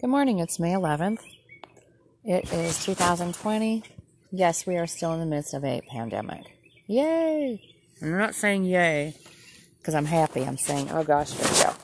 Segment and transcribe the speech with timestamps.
[0.00, 1.20] Good morning, it's May 11th.
[2.24, 3.82] It is 2020.
[4.32, 6.56] Yes, we are still in the midst of a pandemic.
[6.86, 7.60] Yay!
[8.00, 9.14] I'm not saying yay
[9.76, 10.42] because I'm happy.
[10.42, 11.74] I'm saying, oh gosh, here we go.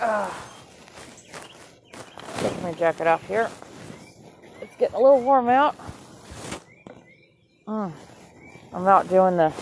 [0.00, 0.30] Uh,
[2.38, 3.50] take my jacket off here.
[4.62, 5.76] It's getting a little warm out.
[7.68, 7.92] I'm
[8.72, 9.52] out doing the.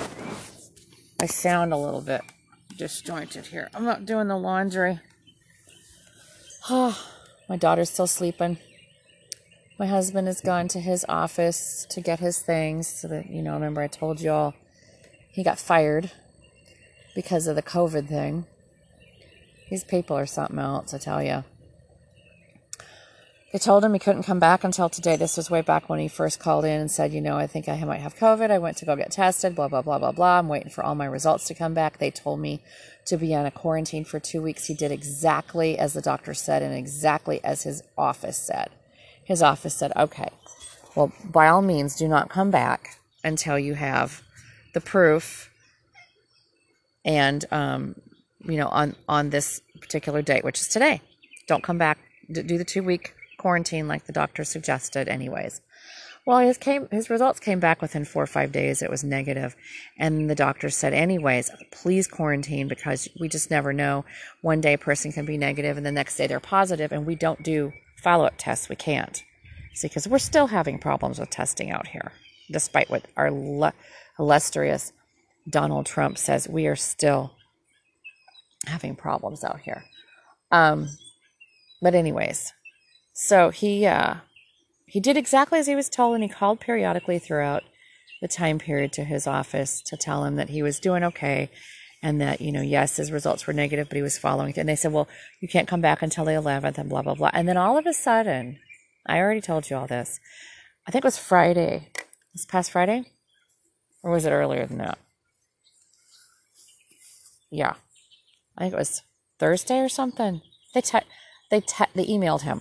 [1.19, 2.21] I sound a little bit
[2.79, 3.71] disjointed here.
[3.75, 5.01] I'm out doing the laundry.
[7.49, 8.59] my daughter's still sleeping.
[9.79, 12.89] My husband has gone to his office to get his things.
[12.89, 14.55] So that, you know, remember I told you all
[15.31, 16.13] he got fired
[17.15, 18.47] because of the COVID thing.
[19.71, 21.45] These people are something else, I tell you.
[23.55, 25.15] They told him he couldn't come back until today.
[25.15, 27.69] This was way back when he first called in and said, you know, I think
[27.69, 28.51] I might have COVID.
[28.51, 30.41] I went to go get tested, blah, blah, blah, blah, blah.
[30.41, 31.99] I'm waiting for all my results to come back.
[31.99, 32.61] They told me
[33.07, 34.67] to be on a quarantine for two weeks.
[34.67, 38.71] He did exactly as the doctor said and exactly as his office said.
[39.23, 40.31] His office said, okay,
[40.97, 44.21] well, by all means, do not come back until you have
[44.73, 45.53] the proof
[47.05, 47.95] and, um,
[48.41, 51.01] you know, on, on this particular date, which is today.
[51.47, 51.99] Don't come back.
[52.33, 53.15] Do the two week
[53.45, 55.61] quarantine like the doctor suggested anyways.
[56.25, 58.81] Well, his came his results came back within 4 or 5 days.
[58.81, 59.55] It was negative,
[59.99, 64.07] and the doctor said anyways, please quarantine because we just never know.
[64.41, 67.17] One day a person can be negative and the next day they're positive and we
[67.17, 68.71] don't do follow-up tests.
[68.71, 69.23] We can't.
[69.75, 72.13] See, because we're still having problems with testing out here,
[72.51, 73.31] despite what our
[74.19, 74.95] illustrious
[75.51, 76.49] Donald Trump says.
[76.49, 77.33] We are still
[78.67, 79.85] having problems out here.
[80.51, 80.89] Um,
[81.83, 82.55] but anyways,
[83.15, 84.17] so he uh,
[84.85, 87.63] he did exactly as he was told, and he called periodically throughout
[88.21, 91.51] the time period to his office to tell him that he was doing okay
[92.03, 94.69] and that you know yes his results were negative but he was following it and
[94.69, 95.09] they said well
[95.41, 97.31] you can't come back until the 11th and blah blah blah.
[97.35, 98.59] And then all of a sudden
[99.07, 100.21] i already told you all this
[100.87, 101.91] i think it was friday
[102.35, 103.05] this past friday?
[104.03, 104.99] Or was it earlier than that?
[107.51, 107.75] Yeah.
[108.59, 109.03] I think it was
[109.39, 110.43] thursday or something.
[110.75, 110.99] They te-
[111.51, 112.61] they te- they emailed him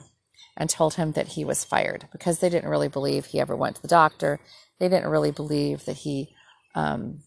[0.56, 3.76] and told him that he was fired because they didn't really believe he ever went
[3.76, 4.40] to the doctor.
[4.80, 6.34] They didn't really believe that he
[6.76, 7.22] um,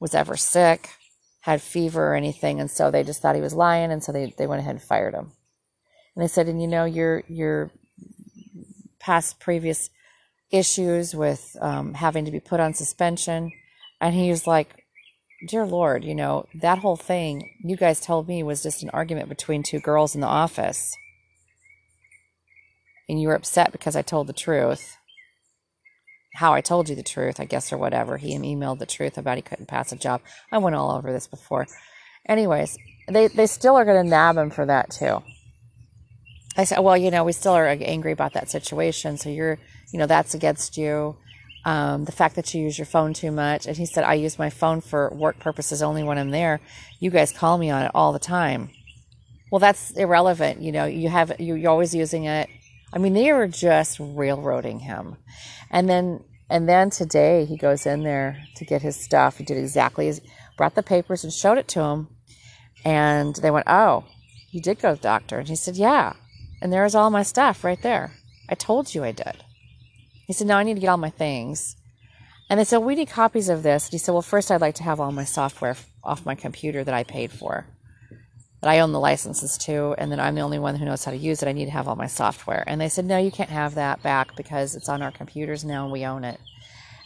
[0.00, 0.90] was ever sick,
[1.40, 4.34] had fever or anything, and so they just thought he was lying, and so they,
[4.36, 5.32] they went ahead and fired him.
[6.14, 7.70] And they said, and you know, your your
[8.98, 9.90] past previous
[10.50, 13.52] issues with um, having to be put on suspension,
[14.00, 14.84] and he was like,
[15.46, 19.28] dear Lord, you know, that whole thing you guys told me was just an argument
[19.28, 20.96] between two girls in the office
[23.08, 24.96] and you were upset because I told the truth,
[26.34, 28.16] how I told you the truth, I guess, or whatever.
[28.18, 30.20] He emailed the truth about he couldn't pass a job.
[30.52, 31.66] I went all over this before.
[32.28, 32.76] Anyways,
[33.08, 35.22] they, they still are going to nab him for that too.
[36.56, 39.18] I said, well, you know, we still are angry about that situation.
[39.18, 39.58] So you're,
[39.92, 41.16] you know, that's against you.
[41.64, 43.66] Um, the fact that you use your phone too much.
[43.66, 46.60] And he said, I use my phone for work purposes only when I'm there.
[47.00, 48.70] You guys call me on it all the time.
[49.50, 50.62] Well, that's irrelevant.
[50.62, 52.48] You know, you have, you, you're always using it.
[52.96, 55.18] I mean, they were just railroading him.
[55.70, 59.36] And then and then today he goes in there to get his stuff.
[59.36, 60.22] He did exactly as
[60.56, 62.08] brought the papers and showed it to him.
[62.86, 64.06] And they went, Oh,
[64.50, 65.38] you did go to the doctor.
[65.38, 66.14] And he said, Yeah.
[66.62, 68.12] And there's all my stuff right there.
[68.48, 69.44] I told you I did.
[70.26, 71.76] He said, No, I need to get all my things.
[72.48, 73.88] And they said, We need copies of this.
[73.88, 76.82] And he said, Well, first I'd like to have all my software off my computer
[76.82, 77.66] that I paid for
[78.60, 81.10] that I own the licenses to, and then I'm the only one who knows how
[81.10, 81.48] to use it.
[81.48, 82.64] I need to have all my software.
[82.66, 85.84] And they said, No, you can't have that back because it's on our computers now
[85.84, 86.40] and we own it.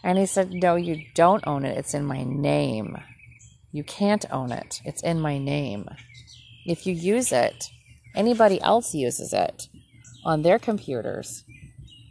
[0.02, 1.76] And he said, No, you don't own it.
[1.76, 2.96] It's in my name.
[3.72, 4.80] You can't own it.
[4.84, 5.88] It's in my name.
[6.66, 7.70] If you use it,
[8.14, 9.68] anybody else uses it
[10.24, 11.44] on their computers,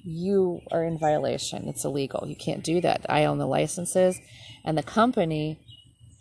[0.04, 1.68] you are in violation.
[1.68, 2.26] It's illegal.
[2.28, 3.06] You can't do that.
[3.10, 4.20] I own the licenses,
[4.64, 5.60] and the company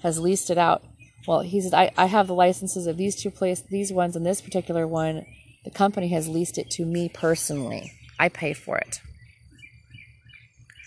[0.02, 0.84] has leased it out
[1.26, 4.24] well, he said, I, I have the licenses of these two places, these ones, and
[4.24, 5.26] this particular one.
[5.64, 7.92] The company has leased it to me personally.
[8.18, 9.00] I pay for it.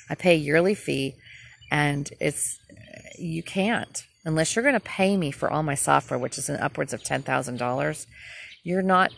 [0.09, 1.15] I pay a yearly fee,
[1.69, 2.59] and it's
[3.17, 6.93] you can't unless you're going to pay me for all my software, which is upwards
[6.93, 8.07] of ten thousand dollars.
[8.63, 9.11] You're not.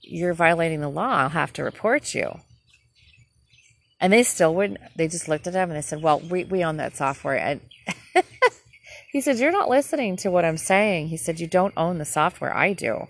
[0.00, 1.16] You're violating the law.
[1.16, 2.40] I'll have to report you.
[4.00, 4.80] And they still wouldn't.
[4.96, 7.60] They just looked at him and they said, "Well, we we own that software." And
[9.14, 11.06] He said, You're not listening to what I'm saying.
[11.06, 12.52] He said, You don't own the software.
[12.52, 13.06] I do.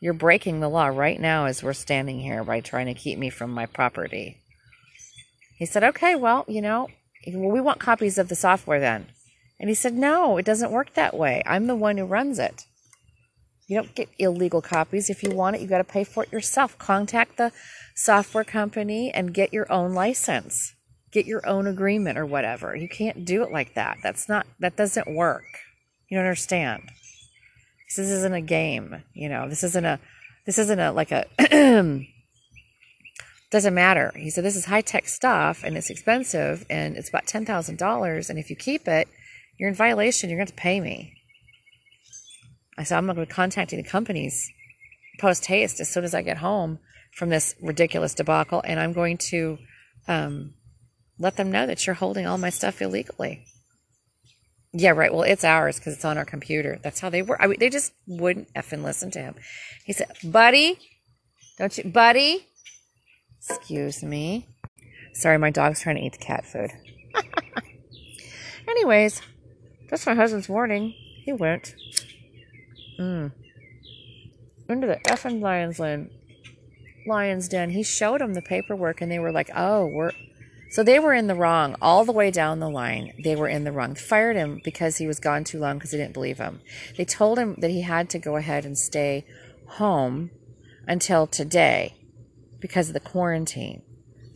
[0.00, 3.30] You're breaking the law right now as we're standing here by trying to keep me
[3.30, 4.38] from my property.
[5.56, 6.88] He said, Okay, well, you know,
[7.24, 9.06] we want copies of the software then.
[9.60, 11.40] And he said, No, it doesn't work that way.
[11.46, 12.66] I'm the one who runs it.
[13.68, 15.08] You don't get illegal copies.
[15.08, 16.76] If you want it, you got to pay for it yourself.
[16.78, 17.52] Contact the
[17.94, 20.74] software company and get your own license.
[21.12, 22.74] Get your own agreement or whatever.
[22.74, 23.98] You can't do it like that.
[24.02, 25.44] That's not that doesn't work.
[26.08, 26.90] You don't understand.
[27.88, 29.48] This isn't a game, you know.
[29.48, 30.00] This isn't a
[30.46, 31.26] this isn't a like a
[33.50, 34.12] doesn't matter.
[34.16, 38.48] He said this is high-tech stuff and it's expensive and it's about $10,000 and if
[38.48, 39.08] you keep it,
[39.58, 40.30] you're in violation.
[40.30, 41.12] You're going to pay me.
[42.78, 44.50] I said, I'm going to be contacting the companies
[45.20, 46.78] post haste as soon as I get home
[47.12, 49.58] from this ridiculous debacle, and I'm going to
[50.08, 50.54] um,
[51.22, 53.44] let them know that you're holding all my stuff illegally.
[54.72, 55.12] Yeah, right.
[55.12, 56.78] Well, it's ours because it's on our computer.
[56.82, 57.38] That's how they work.
[57.40, 59.34] I mean, they just wouldn't effing listen to him.
[59.84, 60.78] He said, "Buddy,
[61.58, 62.46] don't you, buddy?
[63.48, 64.48] Excuse me.
[65.14, 66.70] Sorry, my dog's trying to eat the cat food.
[68.68, 69.20] Anyways,
[69.90, 70.94] that's my husband's warning.
[71.24, 71.74] He went.
[72.98, 73.32] Mm.
[74.68, 76.10] Into the effing lion's den.
[77.06, 77.70] Lion's den.
[77.70, 80.12] He showed them the paperwork, and they were like, "Oh, we're."
[80.72, 83.12] So they were in the wrong all the way down the line.
[83.22, 83.94] They were in the wrong.
[83.94, 86.60] Fired him because he was gone too long because they didn't believe him.
[86.96, 89.26] They told him that he had to go ahead and stay
[89.66, 90.30] home
[90.88, 91.94] until today
[92.58, 93.82] because of the quarantine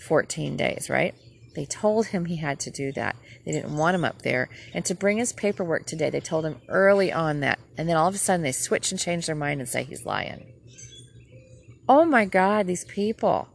[0.06, 1.14] 14 days, right?
[1.54, 3.16] They told him he had to do that.
[3.46, 4.50] They didn't want him up there.
[4.74, 7.58] And to bring his paperwork today, they told him early on that.
[7.78, 10.04] And then all of a sudden they switch and change their mind and say he's
[10.04, 10.52] lying.
[11.88, 13.48] Oh my God, these people.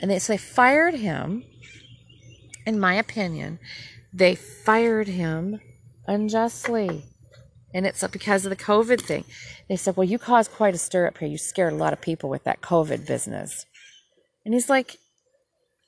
[0.00, 1.42] And they, so they fired him.
[2.68, 3.60] In my opinion,
[4.12, 5.58] they fired him
[6.06, 7.02] unjustly.
[7.72, 9.24] And it's because of the COVID thing.
[9.70, 11.28] They said, Well, you caused quite a stir up here.
[11.28, 13.64] You scared a lot of people with that COVID business.
[14.44, 14.98] And he's like,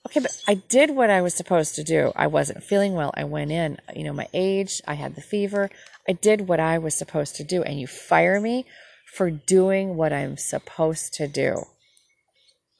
[0.06, 2.12] Okay, but I did what I was supposed to do.
[2.16, 3.10] I wasn't feeling well.
[3.12, 5.68] I went in, you know, my age, I had the fever.
[6.08, 7.62] I did what I was supposed to do.
[7.62, 8.64] And you fire me
[9.12, 11.62] for doing what I'm supposed to do.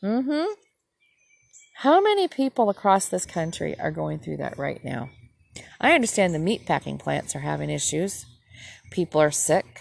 [0.03, 0.69] Mm hmm.
[1.81, 5.09] How many people across this country are going through that right now?
[5.81, 8.27] I understand the meat packing plants are having issues.
[8.91, 9.81] People are sick.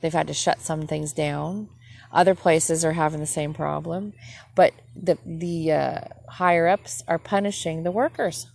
[0.00, 1.68] They've had to shut some things down.
[2.10, 4.14] Other places are having the same problem,
[4.56, 6.00] but the the uh,
[6.30, 8.48] higher ups are punishing the workers.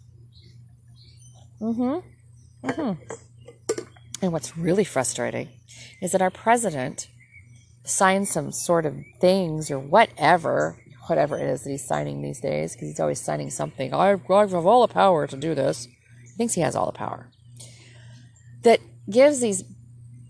[1.61, 2.67] Mm-hmm.
[2.67, 3.83] Mm-hmm.
[4.21, 5.47] And what's really frustrating
[6.01, 7.07] is that our president
[7.85, 10.77] signed some sort of things or whatever,
[11.09, 13.93] whatever it is that he's signing these days, because he's always signing something.
[13.93, 15.87] I, have all the power to do this.
[16.23, 17.29] He thinks he has all the power.
[18.63, 18.79] That
[19.09, 19.63] gives these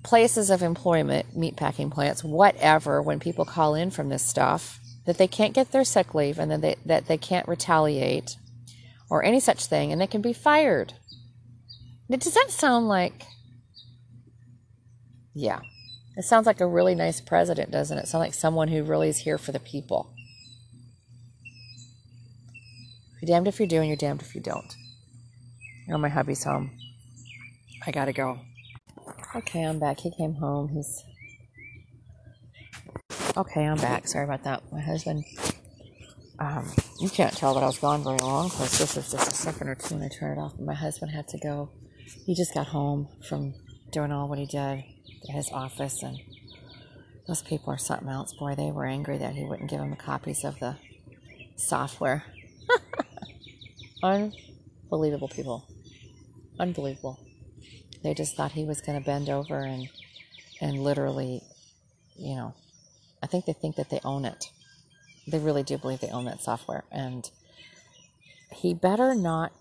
[0.04, 5.28] places of employment, meatpacking plants, whatever, when people call in from this stuff, that they
[5.28, 8.38] can't get their sick leave and that they, that they can't retaliate
[9.10, 10.94] or any such thing and they can be fired.
[12.10, 13.24] Does that sound like.
[15.34, 15.60] Yeah.
[16.18, 18.08] It sounds like a really nice president, doesn't it?
[18.08, 20.14] Sound like someone who really is here for the people.
[23.22, 24.76] You're damned if you do and you're damned if you don't.
[25.88, 26.72] Know, my hubby's home.
[27.86, 28.40] I gotta go.
[29.36, 30.00] Okay, I'm back.
[30.00, 30.70] He came home.
[30.70, 31.04] He's
[33.36, 33.66] okay.
[33.66, 34.08] I'm back.
[34.08, 34.64] Sorry about that.
[34.72, 35.26] My husband.
[36.40, 36.72] Um,
[37.02, 39.68] you can't tell that I was gone very long because this is just a second
[39.68, 40.58] or two and I turn it off.
[40.58, 41.70] my husband had to go.
[42.26, 43.54] He just got home from
[43.92, 44.84] doing all what he did
[45.28, 46.18] at his office, and
[47.28, 48.34] those people are something else.
[48.34, 50.78] Boy, they were angry that he wouldn't give them the copies of the
[51.56, 52.24] software.
[54.02, 55.68] Unbelievable people.
[56.60, 57.20] Unbelievable.
[58.04, 59.90] They just thought he was going to bend over and
[60.62, 61.42] and literally,
[62.18, 62.54] you know,
[63.24, 64.52] I think they think that they own it.
[65.28, 66.84] They really do believe they own that software.
[66.92, 67.30] And
[68.52, 69.54] he better not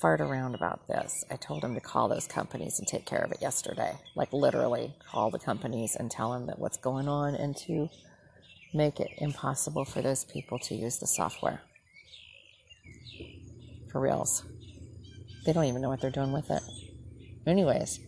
[0.00, 1.24] fart around about this.
[1.30, 3.94] I told him to call those companies and take care of it yesterday.
[4.14, 7.88] Like literally call the companies and tell them that what's going on and to
[8.74, 11.62] make it impossible for those people to use the software.
[13.96, 14.44] For reals.
[15.46, 16.62] They don't even know what they're doing with it.
[17.46, 17.98] Anyways,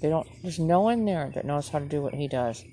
[0.00, 0.26] they don't.
[0.42, 2.64] There's no one there that knows how to do what he does.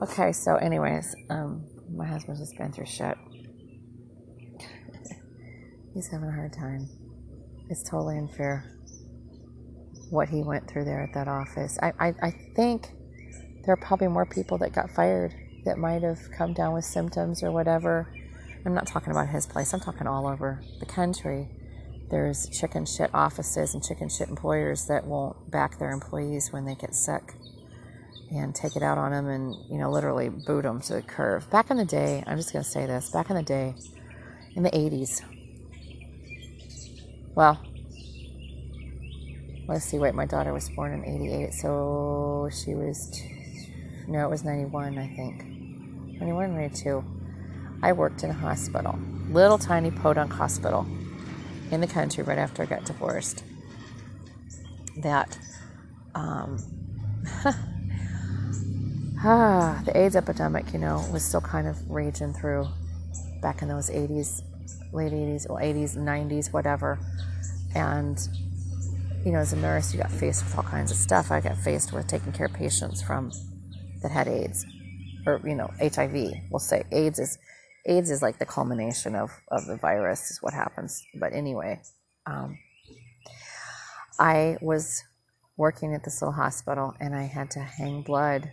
[0.00, 3.18] Okay, so anyways, um, my husband's just been through shit.
[5.92, 6.88] He's having a hard time.
[7.68, 8.79] It's totally unfair
[10.10, 11.78] what he went through there at that office.
[11.82, 12.90] I, I, I think
[13.64, 17.42] there are probably more people that got fired that might have come down with symptoms
[17.42, 18.12] or whatever.
[18.66, 21.48] I'm not talking about his place, I'm talking all over the country.
[22.10, 26.74] There's chicken shit offices and chicken shit employers that won't back their employees when they
[26.76, 27.34] get sick.
[28.30, 31.50] and take it out on them and, you know, literally boot them to the curve.
[31.50, 33.74] Back in the day, I'm just going to say this back in the day,
[34.56, 35.22] in the 80s,
[37.34, 37.60] well,
[39.70, 43.72] let's see, wait, my daughter was born in 88, so she was, t-
[44.08, 45.44] no, it was 91, I think.
[46.18, 47.04] 91, 92.
[47.80, 48.98] I worked in a hospital,
[49.30, 50.84] little tiny podunk hospital
[51.70, 53.44] in the country right after I got divorced.
[54.96, 55.38] That,
[56.16, 56.58] um,
[59.22, 62.66] ah, the AIDS epidemic, you know, was still kind of raging through
[63.40, 64.42] back in those 80s,
[64.92, 66.98] late 80s, well, 80s, 90s, whatever.
[67.76, 68.18] And,
[69.24, 71.30] you know, as a nurse, you got faced with all kinds of stuff.
[71.30, 73.30] I got faced with taking care of patients from
[74.02, 74.64] that had AIDS
[75.26, 76.32] or, you know, HIV.
[76.50, 77.38] We'll say AIDS is
[77.86, 81.02] AIDS is like the culmination of, of the virus, is what happens.
[81.14, 81.80] But anyway,
[82.26, 82.58] um,
[84.18, 85.02] I was
[85.56, 88.50] working at this little hospital and I had to hang blood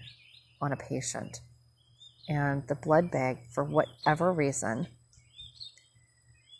[0.62, 1.40] on a patient.
[2.30, 4.88] And the blood bag, for whatever reason,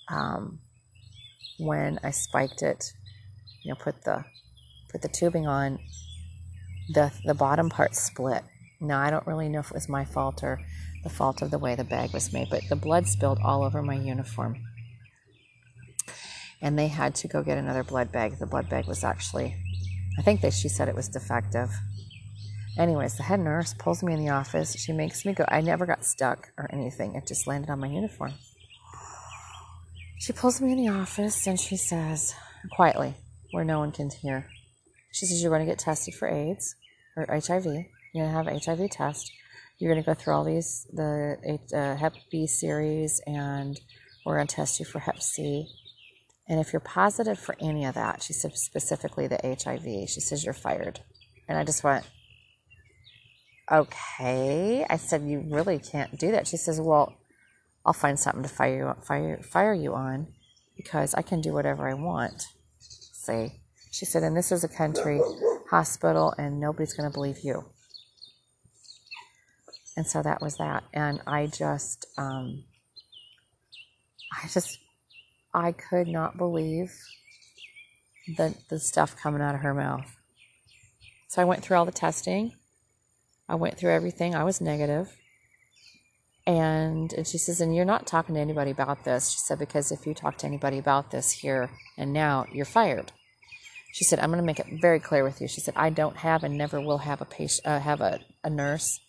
[0.10, 0.60] um,
[1.60, 2.94] when I spiked it,
[3.68, 4.24] you know, put the
[4.90, 5.78] put the tubing on,
[6.94, 8.44] the the bottom part split.
[8.80, 10.62] Now I don't really know if it was my fault or
[11.04, 13.82] the fault of the way the bag was made, but the blood spilled all over
[13.82, 14.64] my uniform.
[16.62, 18.40] And they had to go get another blood bag.
[18.40, 19.56] The blood bag was actually,
[20.18, 21.70] I think that she said it was defective.
[22.78, 24.74] Anyways, the head nurse pulls me in the office.
[24.80, 25.44] She makes me go.
[25.50, 27.16] I never got stuck or anything.
[27.16, 28.34] It just landed on my uniform.
[30.20, 32.34] She pulls me in the office and she says,
[32.72, 33.16] quietly,
[33.52, 34.48] where no one can hear,
[35.12, 36.76] she says, You're going to get tested for AIDS
[37.16, 37.66] or HIV.
[37.66, 39.32] You're going to have an HIV test.
[39.80, 43.80] You're going to go through all these the uh, hep b series and
[44.26, 45.68] we're going to test you for hep c.
[46.48, 50.44] And if you're positive for any of that she said specifically the hiv she says
[50.44, 51.02] you're fired.
[51.48, 52.06] And i just went
[53.72, 54.86] okay.
[54.90, 56.48] I said you really can't do that.
[56.48, 57.16] She says well
[57.86, 60.28] i'll find something to fire you, fire, fire you on
[60.76, 62.44] because i can do whatever i want
[63.28, 63.60] see
[63.92, 65.20] she said and this is a country
[65.70, 67.66] hospital and nobody's going to believe you.
[69.96, 70.84] And so that was that.
[70.94, 72.64] And i just um,
[74.34, 74.80] i just
[75.54, 76.94] i could not believe
[78.38, 80.16] the the stuff coming out of her mouth.
[81.30, 82.54] So i went through all the testing.
[83.50, 84.36] I went through everything.
[84.36, 85.16] I was negative.
[86.46, 89.32] And, and she says and you're not talking to anybody about this.
[89.32, 93.12] She said because if you talk to anybody about this here and now you're fired
[93.92, 96.18] she said i'm going to make it very clear with you she said i don't
[96.18, 99.00] have and never will have a patient uh, have a, a nurse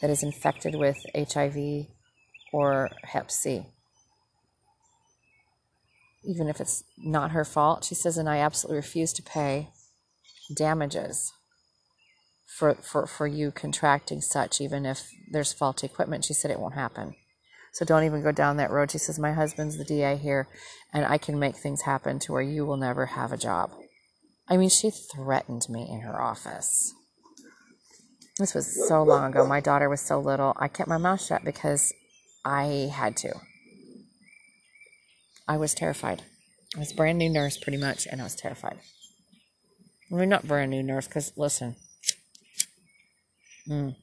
[0.00, 1.86] that is infected with HIV
[2.52, 3.66] or Hep C.
[6.24, 9.68] Even if it's not her fault, she says, and I absolutely refuse to pay
[10.54, 11.32] damages
[12.46, 16.24] for, for, for you contracting such, even if there's faulty equipment.
[16.24, 17.14] She said it won't happen.
[17.72, 18.90] So don't even go down that road.
[18.90, 20.48] She says, My husband's the DA here,
[20.92, 23.70] and I can make things happen to where you will never have a job.
[24.48, 26.94] I mean, she threatened me in her office.
[28.38, 29.46] This was so long ago.
[29.46, 30.54] My daughter was so little.
[30.56, 31.92] I kept my mouth shut because
[32.44, 33.34] I had to.
[35.46, 36.22] I was terrified.
[36.76, 38.78] I was brand new nurse pretty much, and I was terrified.
[40.10, 41.76] I mean, not brand new nurse, because listen,
[43.68, 43.96] mm,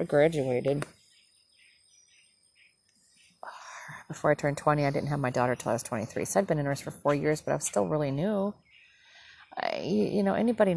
[0.00, 0.86] I graduated.
[4.08, 6.24] Before I turned 20, I didn't have my daughter till I was 23.
[6.24, 8.54] So I'd been a nurse for four years, but I was still really new.
[9.74, 10.76] You know, anybody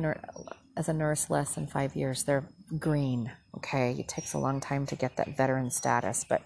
[0.78, 3.32] as a nurse less than five years, they're green.
[3.58, 6.42] Okay, it takes a long time to get that veteran status, but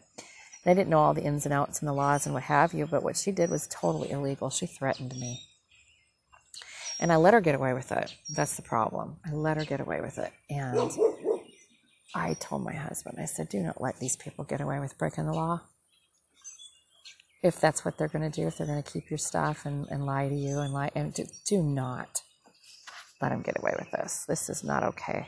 [0.65, 2.87] I didn't know all the ins and outs and the laws and what have you.
[2.87, 4.49] But what she did was totally illegal.
[4.49, 5.41] She threatened me,
[6.99, 8.15] and I let her get away with it.
[8.35, 9.17] That's the problem.
[9.25, 10.91] I let her get away with it, and
[12.15, 15.27] I told my husband, I said, "Do not let these people get away with breaking
[15.27, 15.61] the law."
[17.43, 19.87] if that's what they're going to do, if they're going to keep your stuff and,
[19.89, 22.22] and lie to you and lie, and do, do not
[23.23, 24.25] let them get away with this.
[24.27, 25.27] This is not okay.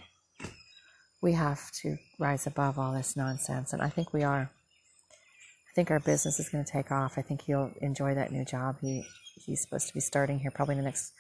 [1.22, 4.52] We have to rise above all this nonsense, and I think we are.
[4.52, 7.18] I think our business is going to take off.
[7.18, 8.78] I think he'll enjoy that new job.
[8.82, 9.06] He
[9.46, 11.14] he's supposed to be starting here probably in the next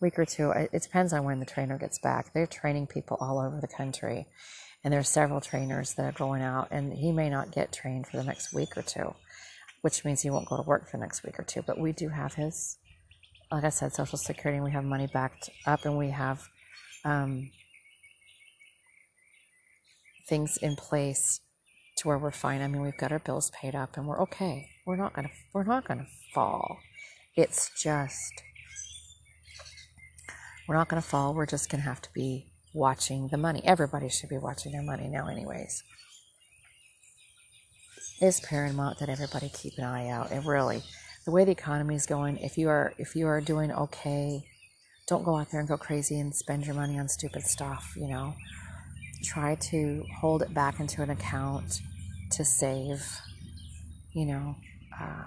[0.00, 0.50] week or two.
[0.50, 2.32] It depends on when the trainer gets back.
[2.32, 4.26] They're training people all over the country,
[4.82, 8.06] and there are several trainers that are going out, and he may not get trained
[8.06, 9.14] for the next week or two
[9.82, 11.62] which means he won't go to work for the next week or two.
[11.62, 12.78] But we do have his,
[13.52, 16.48] like I said, Social Security, and we have money backed up, and we have
[17.04, 17.50] um,
[20.26, 21.40] things in place
[21.98, 22.62] to where we're fine.
[22.62, 24.70] I mean, we've got our bills paid up, and we're okay.
[24.86, 26.78] We're not gonna, we're not gonna fall.
[27.36, 28.42] It's just,
[30.66, 31.34] we're not gonna fall.
[31.34, 33.60] We're just gonna have to be watching the money.
[33.64, 35.82] Everybody should be watching their money now, anyways.
[38.18, 40.32] It's paramount that everybody keep an eye out.
[40.32, 40.82] It really,
[41.24, 44.44] the way the economy is going, if you are if you are doing okay,
[45.06, 47.94] don't go out there and go crazy and spend your money on stupid stuff.
[47.96, 48.34] You know,
[49.22, 51.80] try to hold it back into an account
[52.32, 53.04] to save.
[54.12, 54.56] You know.
[55.00, 55.24] Uh,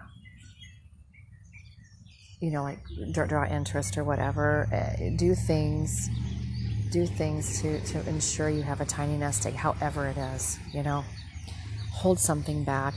[2.39, 2.79] you know, like
[3.13, 4.67] draw interest or whatever.
[4.71, 6.09] Uh, do things,
[6.91, 10.83] do things to, to ensure you have a tiny nest egg, however it is, you
[10.83, 11.03] know.
[11.91, 12.93] Hold something back.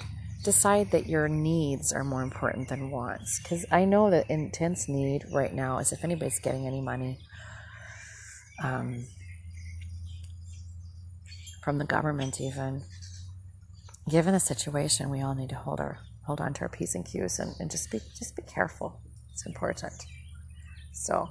[0.49, 3.39] Decide that your needs are more important than wants.
[3.43, 7.19] Because I know that intense need right now is if anybody's getting any money
[8.65, 9.05] um,
[11.63, 12.83] from the government, even,
[14.09, 17.05] given the situation, we all need to hold our hold on to our p's and
[17.05, 19.01] q's and, and just be just be careful
[19.39, 19.93] it's important.
[20.93, 21.29] So,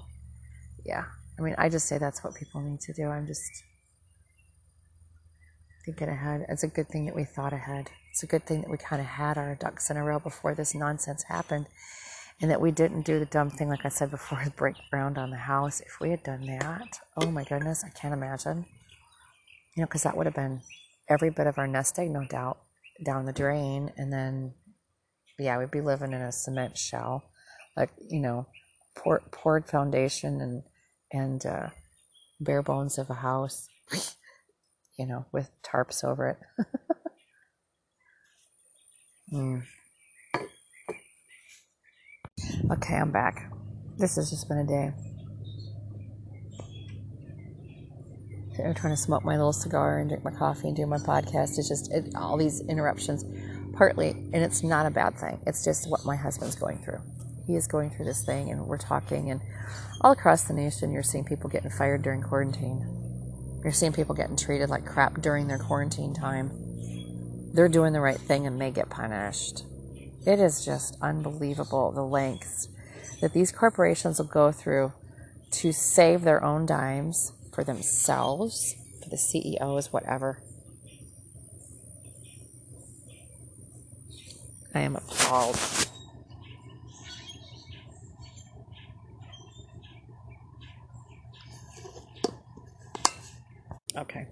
[0.85, 1.03] yeah.
[1.37, 3.07] I mean, I just say that's what people need to do.
[3.07, 3.63] I'm just
[5.85, 6.45] thinking ahead.
[6.47, 7.89] It's a good thing that we thought ahead.
[8.17, 10.55] It's a good thing that we kind of had our ducks in a row before
[10.55, 11.67] this nonsense happened
[12.41, 15.29] and that we didn't do the dumb thing, like I said before, break ground on
[15.29, 15.81] the house.
[15.81, 18.65] If we had done that, oh my goodness, I can't imagine.
[19.75, 20.61] You know, because that would have been
[21.07, 22.57] every bit of our nest egg, no doubt,
[23.05, 23.91] down the drain.
[23.97, 24.55] And then,
[25.37, 27.23] yeah, we'd be living in a cement shell
[27.77, 28.47] like you know
[28.95, 30.63] poured, poured foundation and
[31.13, 31.69] and uh,
[32.41, 33.69] bare bones of a house
[34.97, 36.65] you know with tarps over it
[39.31, 39.63] mm.
[42.71, 43.51] okay i'm back
[43.97, 44.91] this has just been a day
[48.59, 51.59] I'm trying to smoke my little cigar and drink my coffee and do my podcast.
[51.59, 53.23] It's just it, all these interruptions,
[53.77, 55.39] partly, and it's not a bad thing.
[55.45, 56.99] It's just what my husband's going through
[57.47, 59.41] he is going through this thing and we're talking and
[60.01, 62.85] all across the nation you're seeing people getting fired during quarantine
[63.63, 66.51] you're seeing people getting treated like crap during their quarantine time
[67.53, 69.65] they're doing the right thing and may get punished.
[70.25, 72.67] It is just unbelievable the lengths
[73.21, 74.93] that these corporations will go through
[75.51, 80.41] to save their own dimes for themselves for the ceos whatever.
[84.75, 85.57] I am appalled.
[93.95, 94.27] Okay.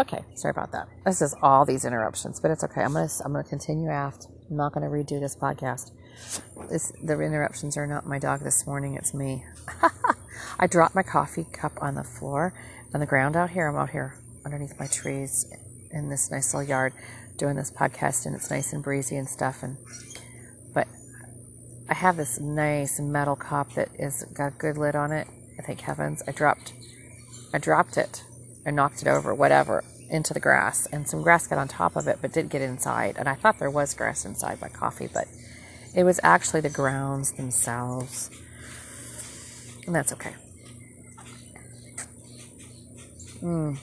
[0.00, 0.86] Okay, sorry about that.
[1.04, 2.82] This is all these interruptions, but it's okay.
[2.82, 4.28] I'm gonna I'm gonna continue aft.
[4.48, 5.90] I'm not gonna redo this podcast.
[6.70, 8.94] This the interruptions are not my dog this morning.
[8.94, 9.44] It's me.
[10.60, 12.54] I dropped my coffee cup on the floor
[12.94, 13.66] on the ground out here.
[13.66, 15.52] I'm out here underneath my trees
[15.90, 16.92] in this nice little yard
[17.36, 19.64] doing this podcast, and it's nice and breezy and stuff.
[19.64, 19.78] And
[20.72, 20.86] but
[21.88, 25.26] I have this nice metal cup that is got a good lid on it.
[25.58, 26.22] I thank heavens.
[26.28, 26.72] I dropped
[27.52, 28.22] I dropped it
[28.68, 32.06] I knocked it over, whatever, into the grass, and some grass got on top of
[32.06, 33.16] it, but did get inside.
[33.16, 35.26] And I thought there was grass inside my coffee, but
[35.94, 38.30] it was actually the grounds themselves.
[39.86, 40.34] And that's okay.
[43.42, 43.78] Mm.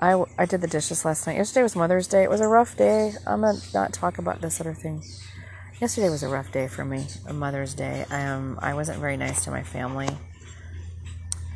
[0.00, 1.36] I, I did the dishes last night.
[1.36, 2.22] Yesterday was Mother's Day.
[2.22, 3.12] It was a rough day.
[3.26, 5.02] I'm going to not talk about this other thing.
[5.80, 8.04] Yesterday was a rough day for me, a Mother's Day.
[8.08, 10.10] Um, I wasn't very nice to my family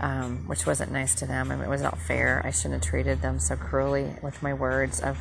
[0.00, 1.50] um, which wasn't nice to them.
[1.50, 2.42] I mean, it was not fair.
[2.44, 5.18] I shouldn't have treated them so cruelly with my words of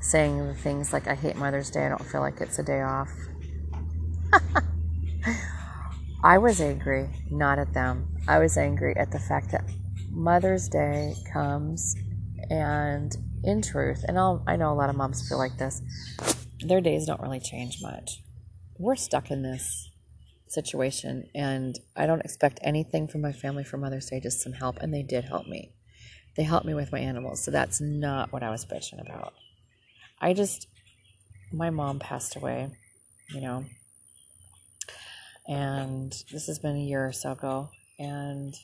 [0.00, 1.86] saying things like, I hate Mother's Day.
[1.86, 3.10] I don't feel like it's a day off.
[6.24, 8.08] I was angry, not at them.
[8.26, 9.64] I was angry at the fact that
[10.10, 11.94] Mother's Day comes
[12.50, 15.82] and in truth, and I'll, I know a lot of moms feel like this,
[16.60, 18.22] their days don't really change much.
[18.78, 19.90] We're stuck in this
[20.48, 24.78] situation and I don't expect anything from my family for Mother's Day, just some help.
[24.78, 25.72] And they did help me.
[26.36, 27.42] They helped me with my animals.
[27.42, 29.32] So that's not what I was bitching about.
[30.20, 30.68] I just,
[31.52, 32.70] my mom passed away,
[33.30, 33.64] you know,
[35.46, 37.70] and this has been a year or so ago.
[37.98, 38.54] And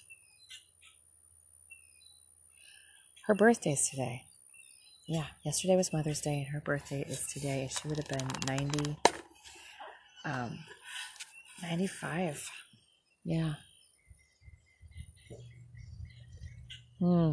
[3.26, 4.24] her birthday's today.
[5.06, 7.68] Yeah, yesterday was Mother's Day, and her birthday is today.
[7.70, 8.96] She would have been 90.
[10.24, 10.58] Um,
[11.62, 12.50] 95.
[13.24, 13.54] Yeah.
[16.98, 17.32] Hmm.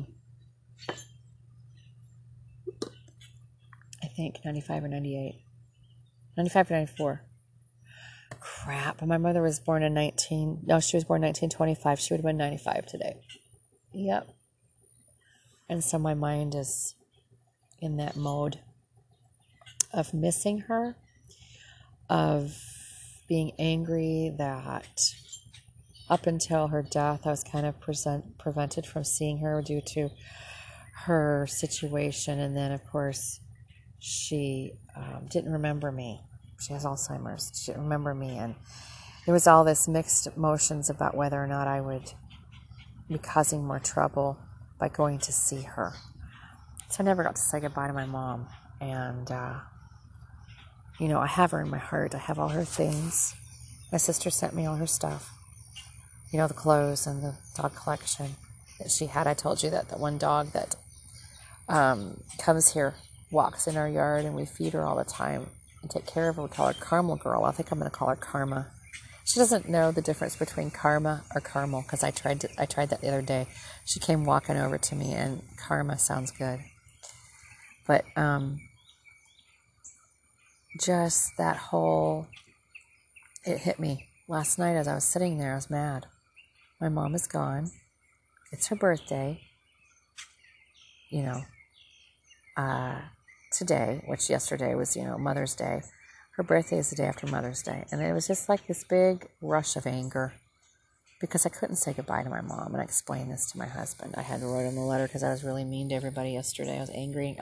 [4.04, 5.42] I think 95 or 98.
[6.38, 7.22] 95 or 94.
[8.40, 9.02] Crap.
[9.02, 10.62] My mother was born in 19.
[10.66, 12.00] No, she was born 1925.
[12.00, 13.16] She would have been 95 today.
[13.94, 14.30] Yep.
[15.68, 16.96] And so my mind is
[17.80, 18.60] in that mode
[19.94, 20.96] of missing her,
[22.10, 22.58] of
[23.30, 25.14] being angry that
[26.10, 30.10] up until her death, I was kind of present, prevented from seeing her due to
[31.06, 32.40] her situation.
[32.40, 33.40] And then, of course,
[34.00, 36.22] she um, didn't remember me.
[36.60, 37.52] She has Alzheimer's.
[37.64, 38.38] She didn't remember me.
[38.38, 38.56] And
[39.26, 42.12] there was all this mixed emotions about whether or not I would
[43.08, 44.38] be causing more trouble
[44.80, 45.94] by going to see her.
[46.90, 48.48] So I never got to say goodbye to my mom.
[48.82, 49.60] And, uh,
[51.00, 52.14] you know, I have her in my heart.
[52.14, 53.34] I have all her things.
[53.92, 55.32] My sister sent me all her stuff.
[56.32, 58.36] You know, the clothes and the dog collection
[58.80, 59.26] that she had.
[59.26, 60.76] I told you that the one dog that
[61.68, 62.96] um, comes here
[63.32, 65.48] walks in our yard and we feed her all the time
[65.82, 66.44] and take care of her.
[66.44, 67.46] We call her Caramel Girl.
[67.46, 68.68] I think I'm going to call her Karma.
[69.26, 72.90] She doesn't know the difference between karma or caramel because I tried to, I tried
[72.90, 73.46] that the other day.
[73.86, 76.60] She came walking over to me and karma sounds good.
[77.86, 78.60] But um,
[80.78, 82.28] just that whole
[83.46, 85.54] it hit me last night as I was sitting there.
[85.54, 86.06] I was mad.
[86.80, 87.72] My mom is gone.
[88.52, 89.42] It's her birthday.
[91.10, 91.42] You know,
[92.56, 93.02] uh,
[93.52, 95.82] today, which yesterday was, you know, Mother's Day.
[96.36, 97.86] Her birthday is the day after Mother's Day.
[97.92, 100.34] And it was just like this big rush of anger
[101.20, 102.74] because I couldn't say goodbye to my mom.
[102.74, 104.14] And I explained this to my husband.
[104.18, 106.78] I had to write him a letter because I was really mean to everybody yesterday.
[106.78, 107.38] I was angry.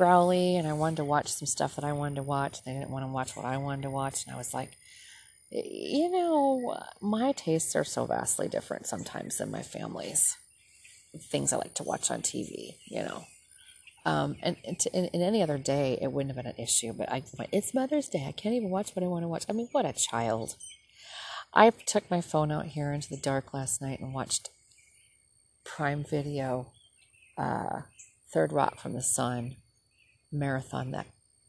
[0.00, 2.64] Growly and I wanted to watch some stuff that I wanted to watch.
[2.64, 4.24] They didn't want to watch what I wanted to watch.
[4.24, 4.70] And I was like,
[5.50, 10.38] you know, my tastes are so vastly different sometimes than my family's.
[11.18, 13.24] Things I like to watch on TV, you know.
[14.06, 16.94] Um, and, and to, any other day, it wouldn't have been an issue.
[16.94, 18.24] But I, it's Mother's Day.
[18.26, 19.44] I can't even watch what I want to watch.
[19.50, 20.56] I mean, what a child.
[21.52, 24.48] I took my phone out here into the dark last night and watched
[25.62, 26.72] Prime Video,
[27.36, 27.82] uh,
[28.32, 29.56] Third Rock from the Sun,
[30.32, 31.06] marathon that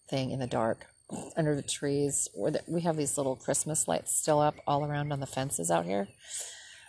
[0.10, 0.88] thing in the dark
[1.36, 2.30] under the trees.
[2.34, 5.86] Where we have these little Christmas lights still up all around on the fences out
[5.86, 6.08] here,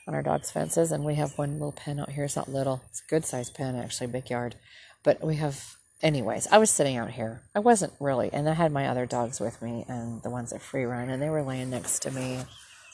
[0.06, 2.24] on our dog's fences, and we have one little pen out here.
[2.24, 4.56] It's not little; it's a good sized pen, actually, big yard.
[5.02, 6.46] But we have, anyways.
[6.50, 7.42] I was sitting out here.
[7.54, 10.62] I wasn't really, and I had my other dogs with me, and the ones that
[10.62, 12.40] free run, and they were laying next to me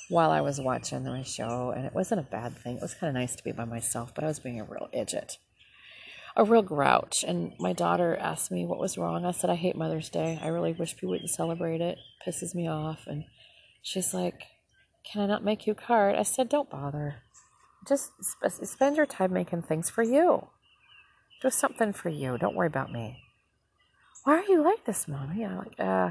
[0.08, 2.76] while I was watching my show, and it wasn't a bad thing.
[2.76, 4.88] It was kind of nice to be by myself, but I was being a real
[4.92, 5.36] idiot
[6.36, 7.24] a real grouch.
[7.26, 9.24] And my daughter asked me what was wrong.
[9.24, 10.38] I said, I hate Mother's Day.
[10.42, 11.98] I really wish people wouldn't celebrate it.
[11.98, 13.06] it pisses me off.
[13.06, 13.24] And
[13.82, 14.44] she's like,
[15.04, 16.16] Can I not make you a card?
[16.16, 17.22] I said, Don't bother.
[17.86, 20.48] Just sp- spend your time making things for you.
[21.40, 22.36] Do something for you.
[22.36, 23.22] Don't worry about me.
[24.24, 25.44] Why are you like this, mommy?
[25.44, 26.10] I'm like, uh.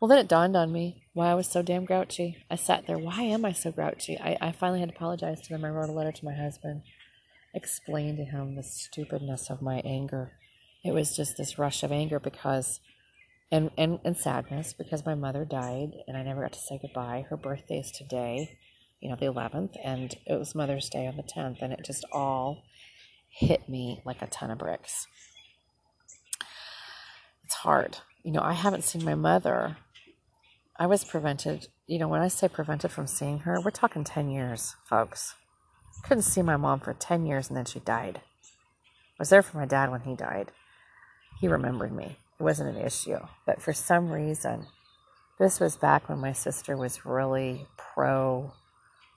[0.00, 2.44] Well, then it dawned on me why I was so damn grouchy.
[2.48, 2.96] I sat there.
[2.96, 4.16] Why am I so grouchy?
[4.18, 5.64] I, I finally had to apologize to them.
[5.64, 6.82] I wrote a letter to my husband
[7.54, 10.32] explain to him the stupidness of my anger.
[10.84, 12.80] It was just this rush of anger because,
[13.50, 17.26] and, and, and sadness because my mother died and I never got to say goodbye.
[17.28, 18.58] Her birthday is today,
[19.00, 22.04] you know, the 11th, and it was Mother's Day on the 10th, and it just
[22.12, 22.64] all
[23.30, 25.06] hit me like a ton of bricks.
[27.44, 27.98] It's hard.
[28.22, 29.76] You know, I haven't seen my mother.
[30.76, 34.30] I was prevented, you know, when I say prevented from seeing her, we're talking 10
[34.30, 35.34] years, folks.
[36.02, 38.20] Couldn't see my mom for 10 years and then she died.
[39.04, 40.52] I was there for my dad when he died.
[41.40, 42.18] He remembered me.
[42.38, 43.18] It wasn't an issue.
[43.46, 44.66] But for some reason,
[45.38, 48.52] this was back when my sister was really pro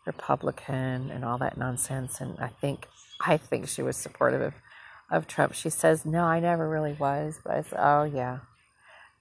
[0.06, 2.22] Republican and all that nonsense.
[2.22, 2.88] And I think
[3.22, 4.54] I think she was supportive of,
[5.12, 5.54] of Trump.
[5.54, 7.40] She says, No, I never really was.
[7.44, 8.40] But I said, Oh yeah.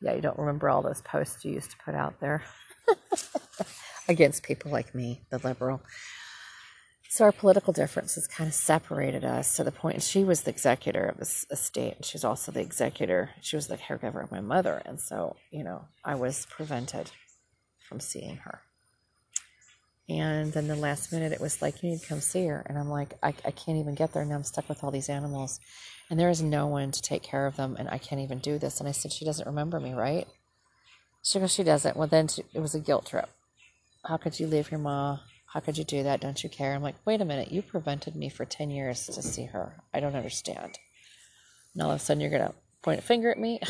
[0.03, 2.42] Yeah, you don't remember all those posts you used to put out there
[4.09, 5.83] against people like me, the liberal.
[7.12, 10.01] So our political differences kind of separated us to the point.
[10.01, 13.31] She was the executor of this estate, and she's also the executor.
[13.40, 17.11] She was the caregiver of my mother, and so you know I was prevented
[17.81, 18.61] from seeing her.
[20.09, 22.79] And then the last minute, it was like you need to come see her, and
[22.79, 25.59] I'm like, I, I can't even get there, and I'm stuck with all these animals,
[26.11, 28.57] and there is no one to take care of them, and I can't even do
[28.57, 28.79] this.
[28.79, 30.29] And I said, she doesn't remember me, right?
[31.25, 31.96] She goes, she doesn't.
[31.96, 33.29] Well, then she, it was a guilt trip.
[34.05, 35.18] How could you leave your mom?
[35.52, 36.20] How could you do that?
[36.20, 36.74] Don't you care?
[36.74, 39.74] I'm like, wait a minute, you prevented me for 10 years to see her.
[39.92, 40.78] I don't understand.
[41.74, 43.60] And all of a sudden, you're going to point a finger at me?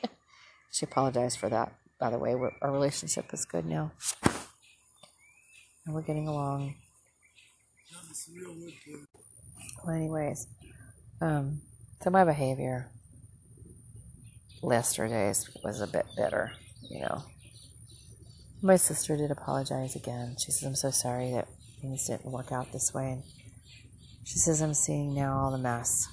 [0.72, 1.72] she apologized for that.
[2.00, 3.92] By the way, our relationship is good now.
[5.84, 6.74] And we're getting along.
[9.84, 10.48] Well, anyways,
[11.20, 11.60] um,
[12.02, 12.90] so my behavior
[14.60, 16.50] yesterday was a bit bitter,
[16.90, 17.22] you know.
[18.66, 20.34] My sister did apologize again.
[20.40, 21.46] She says, I'm so sorry that
[21.80, 23.12] things didn't work out this way.
[23.12, 23.22] And
[24.24, 26.08] she says, I'm seeing now all the mess.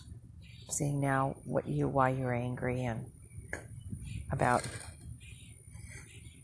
[0.62, 3.08] I'm seeing now what you why you're angry and
[4.32, 4.62] about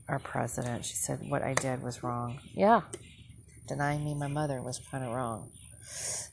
[0.07, 0.83] our president.
[0.83, 2.39] She said what I did was wrong.
[2.55, 2.81] Yeah.
[3.67, 5.51] denying me my mother was kind of wrong.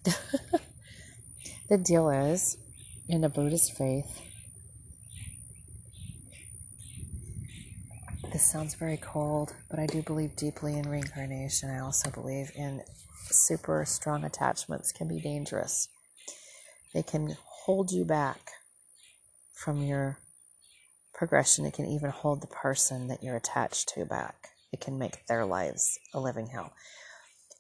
[1.69, 2.57] the deal is,
[3.11, 4.23] in the Buddhist faith,
[8.37, 11.71] this sounds very cold, but I do believe deeply in reincarnation.
[11.71, 12.83] I also believe in
[13.31, 15.89] super strong attachments can be dangerous.
[16.93, 18.51] They can hold you back
[19.55, 20.19] from your
[21.15, 21.65] progression.
[21.65, 24.49] It can even hold the person that you're attached to back.
[24.71, 26.75] It can make their lives a living hell.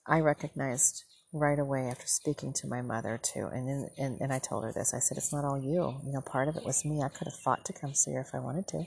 [0.07, 4.41] I recognized right away after speaking to my mother too, and in, and, and I
[4.41, 4.93] told her this.
[4.93, 6.03] I said, "It's not all you.
[6.05, 7.03] You know, part of it was me.
[7.03, 8.85] I could have fought to come see her if I wanted to."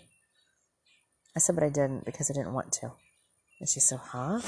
[1.36, 2.92] I said, "But I didn't because I didn't want to."
[3.60, 4.42] And she said, "Huh?"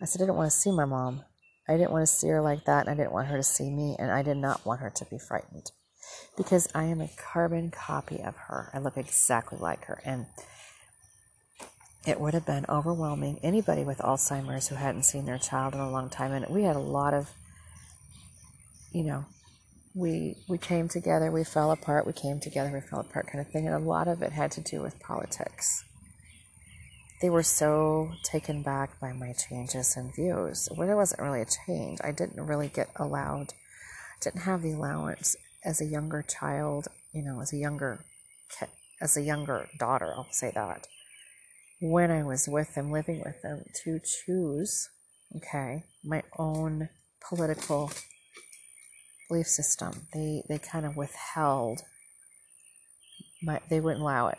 [0.00, 1.24] I said, "I didn't want to see my mom.
[1.68, 3.70] I didn't want to see her like that, and I didn't want her to see
[3.70, 5.70] me, and I did not want her to be frightened."
[6.36, 8.70] because I am a carbon copy of her.
[8.72, 10.00] I look exactly like her.
[10.04, 10.26] And
[12.06, 13.40] it would have been overwhelming.
[13.42, 16.76] Anybody with Alzheimer's who hadn't seen their child in a long time, and we had
[16.76, 17.30] a lot of,
[18.92, 19.24] you know,
[19.94, 23.50] we we came together, we fell apart, we came together, we fell apart, kind of
[23.50, 25.84] thing, and a lot of it had to do with politics.
[27.20, 30.68] They were so taken back by my changes and views.
[30.70, 31.98] Well, there wasn't really a change.
[32.02, 33.54] I didn't really get allowed,
[34.20, 38.04] didn't have the allowance as a younger child, you know, as a younger
[38.56, 38.68] kid,
[39.00, 40.86] as a younger daughter, I'll say that.
[41.80, 44.88] When I was with them, living with them, to choose,
[45.36, 46.88] okay, my own
[47.28, 47.90] political
[49.28, 50.06] belief system.
[50.12, 51.82] They they kind of withheld
[53.42, 54.38] my they wouldn't allow it.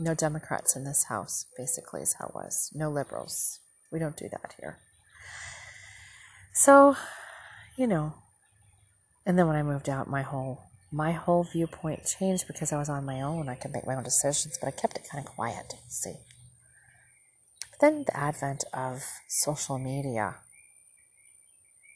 [0.00, 2.70] No Democrats in this house, basically is how it was.
[2.74, 3.60] No liberals.
[3.92, 4.78] We don't do that here.
[6.54, 6.96] So,
[7.76, 8.14] you know,
[9.26, 12.88] and then when I moved out, my whole my whole viewpoint changed because I was
[12.88, 13.48] on my own.
[13.48, 15.74] I could make my own decisions, but I kept it kind of quiet.
[15.88, 16.16] See.
[17.70, 20.36] But then the advent of social media,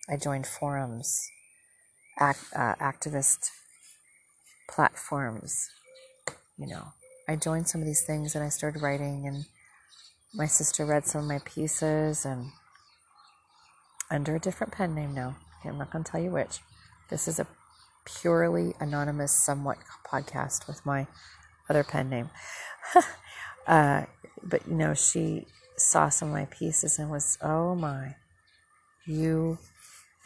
[0.08, 1.26] I joined forums,
[2.20, 3.48] act, uh, activist
[4.68, 5.70] platforms.
[6.56, 6.92] You know,
[7.28, 9.46] I joined some of these things and I started writing, and
[10.34, 12.50] my sister read some of my pieces and
[14.10, 15.36] under a different pen name now.
[15.64, 16.60] I'm not going to tell you which.
[17.08, 17.46] This is a
[18.04, 21.06] purely anonymous, somewhat podcast with my
[21.68, 22.30] other pen name.
[23.66, 24.04] uh,
[24.42, 28.16] but you know, she saw some of my pieces and was, oh my,
[29.06, 29.58] you.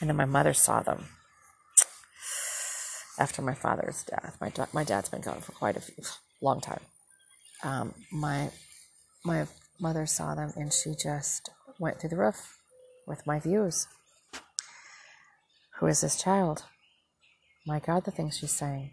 [0.00, 1.06] And then my mother saw them
[3.18, 4.36] after my father's death.
[4.40, 6.04] My my dad's been gone for quite a few,
[6.40, 6.80] long time.
[7.62, 8.50] Um, my
[9.24, 9.46] my
[9.80, 12.58] mother saw them and she just went through the roof
[13.06, 13.86] with my views.
[15.78, 16.64] Who is this child?
[17.66, 18.90] My God, the things she's saying.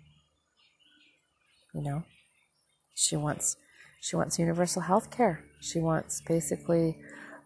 [1.73, 2.03] You know,
[2.93, 3.57] she wants
[4.01, 5.43] she wants universal health care.
[5.61, 6.97] She wants basically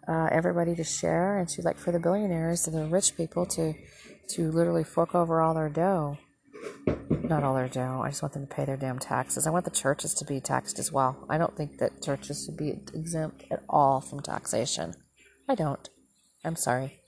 [0.07, 3.73] uh, everybody to share, and she'd like for the billionaires and the rich people to
[4.29, 6.17] to literally fork over all their dough.
[7.09, 8.01] Not all their dough.
[8.03, 9.45] I just want them to pay their damn taxes.
[9.45, 11.25] I want the churches to be taxed as well.
[11.29, 14.93] I don't think that churches should be exempt at all from taxation.
[15.47, 15.87] I don't.
[16.43, 16.99] I'm sorry.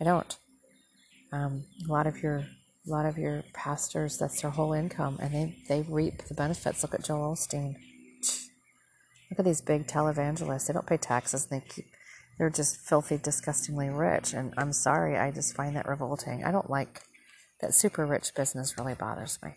[0.00, 0.36] I don't.
[1.32, 2.46] Um, a lot of your
[2.88, 6.82] a lot of your pastors that's their whole income and they they reap the benefits
[6.82, 7.74] look at joel osteen
[9.30, 11.84] look at these big televangelists they don't pay taxes they keep
[12.38, 16.70] they're just filthy disgustingly rich and i'm sorry i just find that revolting i don't
[16.70, 17.02] like
[17.60, 19.54] that super rich business really bothers me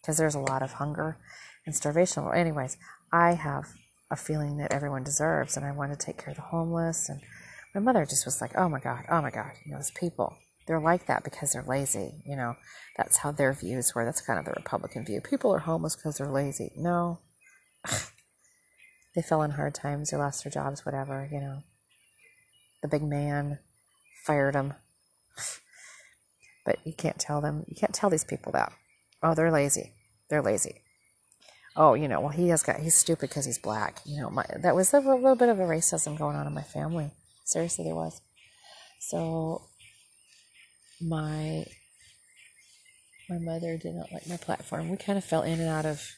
[0.00, 1.18] because there's a lot of hunger
[1.66, 2.76] and starvation anyways
[3.12, 3.66] i have
[4.10, 7.20] a feeling that everyone deserves and i want to take care of the homeless and
[7.74, 10.36] my mother just was like oh my god oh my god you know those people
[10.70, 12.22] they're like that because they're lazy.
[12.24, 12.54] You know,
[12.96, 14.04] that's how their views were.
[14.04, 15.20] That's kind of the Republican view.
[15.20, 16.70] People are homeless because they're lazy.
[16.76, 17.18] No,
[19.16, 20.10] they fell in hard times.
[20.10, 21.28] They lost their jobs, whatever.
[21.30, 21.62] You know,
[22.82, 23.58] the big man
[24.24, 24.74] fired them.
[26.64, 27.64] But you can't tell them.
[27.68, 28.72] You can't tell these people that.
[29.22, 29.92] Oh, they're lazy.
[30.28, 30.82] They're lazy.
[31.76, 32.80] Oh, you know, well, he has got.
[32.80, 34.00] He's stupid because he's black.
[34.04, 36.62] You know, my that was a little bit of a racism going on in my
[36.62, 37.10] family.
[37.44, 38.20] Seriously, there was.
[39.00, 39.62] So
[41.00, 41.64] my
[43.28, 44.90] my mother did not like my platform.
[44.90, 46.10] We kind of fell in and out of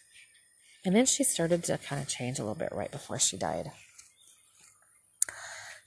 [0.85, 3.71] and then she started to kind of change a little bit right before she died.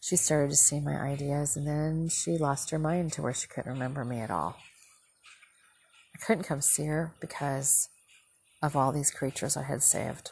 [0.06, 3.48] She started to see my ideas and then she lost her mind to where she
[3.48, 4.56] couldn't remember me at all.
[6.14, 7.90] I couldn't come see her because
[8.62, 10.32] of all these creatures I had saved.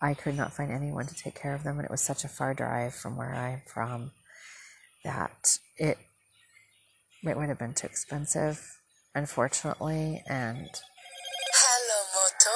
[0.00, 2.28] I could not find anyone to take care of them, and it was such a
[2.28, 4.12] far drive from where I'm from
[5.02, 5.98] that it
[7.24, 8.78] it would have been too expensive,
[9.16, 10.70] unfortunately, and
[11.52, 12.54] Hello, Moto.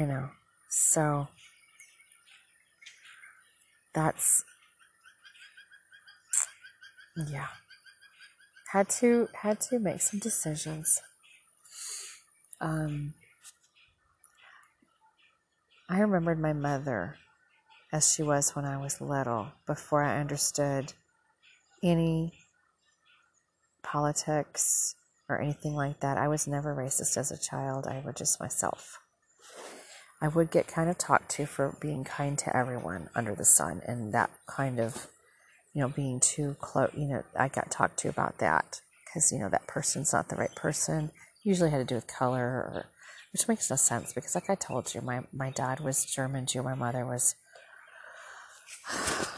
[0.00, 0.30] You know,
[0.70, 1.28] so
[3.94, 4.44] that's
[7.16, 7.46] yeah,
[8.72, 11.00] had to had to make some decisions.
[12.60, 13.14] Um,
[15.88, 17.16] I remembered my mother
[17.92, 20.92] as she was when I was little, before I understood
[21.82, 22.32] any
[23.84, 24.96] politics
[25.28, 26.18] or anything like that.
[26.18, 27.86] I was never racist as a child.
[27.86, 28.98] I was just myself.
[30.24, 33.82] I would get kind of talked to for being kind to everyone under the sun
[33.84, 35.06] and that kind of,
[35.74, 36.90] you know, being too close.
[36.96, 40.36] You know, I got talked to about that because, you know, that person's not the
[40.36, 41.10] right person.
[41.42, 42.86] Usually had to do with color or,
[43.34, 46.62] which makes no sense because, like I told you, my, my dad was German Jew,
[46.62, 47.34] my mother was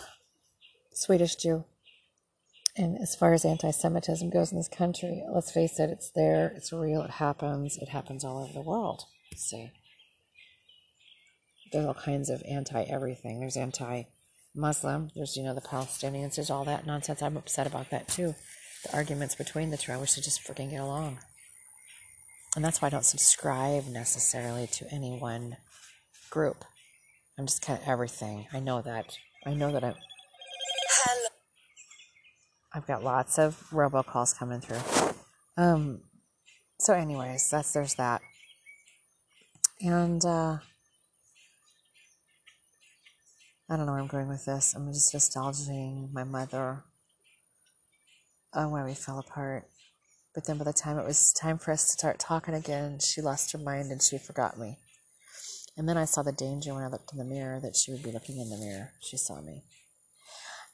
[0.92, 1.64] Swedish Jew.
[2.77, 6.53] And as far as anti Semitism goes in this country, let's face it, it's there,
[6.55, 9.03] it's real, it happens, it happens all over the world.
[9.35, 9.72] See?
[11.77, 13.39] There's all kinds of anti everything.
[13.39, 14.05] There's anti
[14.55, 17.21] Muslim, there's, you know, the Palestinians, there's all that nonsense.
[17.21, 18.35] I'm upset about that too.
[18.85, 21.19] The arguments between the two, I wish they just freaking get along.
[22.55, 25.59] And that's why I don't subscribe necessarily to any one
[26.31, 26.65] group.
[27.39, 28.47] I'm just kind of everything.
[28.55, 29.15] I know that.
[29.45, 29.97] I know that I'm.
[30.89, 31.29] Hello.
[32.73, 34.81] I've got lots of robocalls coming through.
[35.59, 36.01] Um.
[36.81, 38.23] So, anyways, that's there's that.
[39.83, 40.61] And uh,
[43.69, 44.75] I don't know where I'm going with this.
[44.75, 46.85] I'm just nostalgizing my mother.
[48.55, 49.69] Oh, why we fell apart.
[50.35, 53.21] But then by the time it was time for us to start talking again, she
[53.21, 54.79] lost her mind and she forgot me.
[55.77, 58.03] And then I saw the danger when I looked in the mirror that she would
[58.03, 58.93] be looking in the mirror.
[59.01, 59.65] She saw me.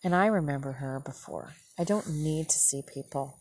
[0.04, 1.54] And I remember her before.
[1.78, 3.38] I don't need to see people.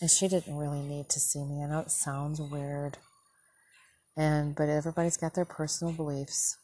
[0.00, 1.62] And she didn't really need to see me.
[1.62, 2.96] I know it sounds weird.
[4.16, 6.56] And but everybody's got their personal beliefs.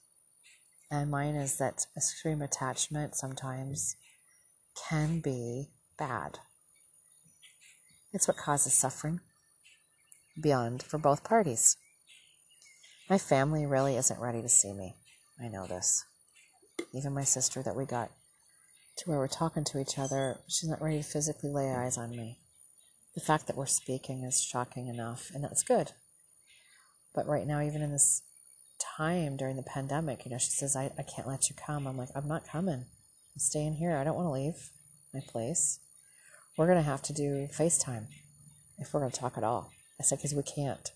[0.90, 3.96] And mine is that extreme attachment sometimes
[4.88, 6.38] can be bad.
[8.12, 9.20] It's what causes suffering
[10.40, 11.76] beyond for both parties.
[13.10, 14.94] My family really isn't ready to see me.
[15.42, 16.04] I know this.
[16.94, 18.10] Even my sister that we got
[18.96, 22.10] to where we're talking to each other, she's not ready to physically lay eyes on
[22.10, 22.38] me.
[23.14, 25.92] The fact that we're speaking is shocking enough, and that's good.
[27.14, 28.22] But right now, even in this
[28.78, 31.86] time during the pandemic, you know, she says, I, I can't let you come.
[31.86, 32.84] I'm like, I'm not coming.
[32.84, 33.96] I'm staying here.
[33.96, 34.70] I don't want to leave
[35.12, 35.80] my place.
[36.56, 38.06] We're going to have to do FaceTime
[38.78, 39.70] if we're going to talk at all.
[40.00, 40.90] I said, because we can't.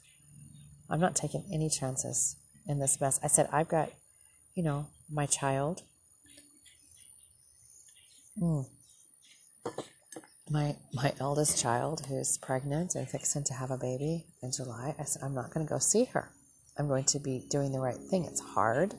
[0.90, 3.18] I'm not taking any chances in this mess.
[3.23, 3.90] I said, I've got,
[4.55, 5.83] you know, my child.
[8.40, 8.66] Mm.
[10.51, 14.95] My my eldest child who's pregnant and fixing to have a baby in July.
[14.99, 16.31] I said, I'm not going to go see her.
[16.79, 18.25] I'm going to be doing the right thing.
[18.25, 18.95] It's hard.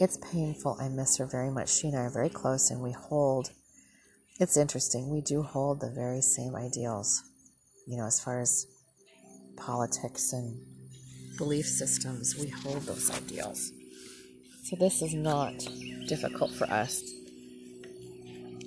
[0.00, 0.78] It's painful.
[0.80, 1.72] I miss her very much.
[1.72, 3.50] She and I are very close and we hold
[4.40, 5.10] it's interesting.
[5.10, 7.22] We do hold the very same ideals,
[7.86, 8.66] you know, as far as
[9.56, 10.60] politics and
[11.38, 13.70] belief systems, we hold those ideals.
[14.64, 15.52] So this is not
[16.08, 17.02] difficult for us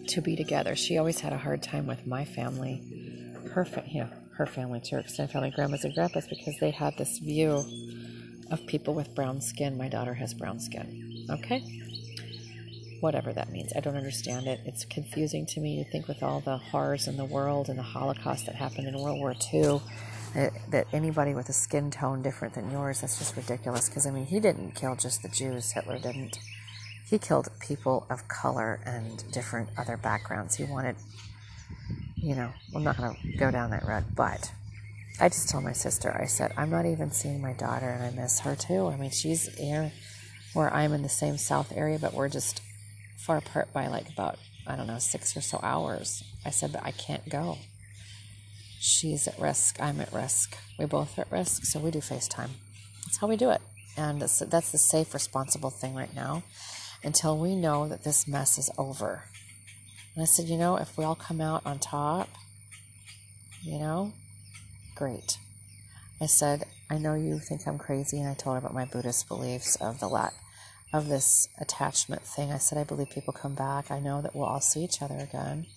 [0.07, 0.75] to be together.
[0.75, 2.81] She always had a hard time with my family,
[3.53, 6.71] her, fa- you know, her family, to her extended family, grandmas and grandpas, because they
[6.71, 7.65] had this view
[8.51, 9.77] of people with brown skin.
[9.77, 11.25] My daughter has brown skin.
[11.29, 11.63] Okay?
[12.99, 13.73] Whatever that means.
[13.75, 14.61] I don't understand it.
[14.65, 15.77] It's confusing to me.
[15.77, 18.97] You think with all the horrors in the world and the Holocaust that happened in
[18.97, 19.81] World War II,
[20.33, 23.87] that, uh, that anybody with a skin tone different than yours, that's just ridiculous.
[23.89, 26.39] Because, I mean, he didn't kill just the Jews, Hitler didn't.
[27.09, 30.55] He killed people of color and different other backgrounds.
[30.55, 30.97] He wanted,
[32.15, 34.51] you know, I'm not going to go down that road, but
[35.19, 38.21] I just told my sister, I said, I'm not even seeing my daughter and I
[38.21, 38.87] miss her too.
[38.87, 39.91] I mean, she's here
[40.53, 42.61] where I'm in the same South area, but we're just
[43.17, 46.23] far apart by like about, I don't know, six or so hours.
[46.45, 47.57] I said, but I can't go.
[48.79, 49.81] She's at risk.
[49.81, 50.55] I'm at risk.
[50.77, 51.65] We both are at risk.
[51.65, 52.51] So we do FaceTime.
[53.05, 53.61] That's how we do it.
[53.97, 56.43] And that's, that's the safe, responsible thing right now
[57.03, 59.23] until we know that this mess is over.
[60.13, 62.29] And I said, you know, if we all come out on top,
[63.63, 64.13] you know,
[64.97, 65.37] great.
[66.19, 69.27] I said, I know you think I'm crazy, and I told her about my Buddhist
[69.27, 70.33] beliefs of the lack
[70.91, 72.51] of this attachment thing.
[72.51, 73.91] I said, I believe people come back.
[73.91, 75.67] I know that we'll all see each other again.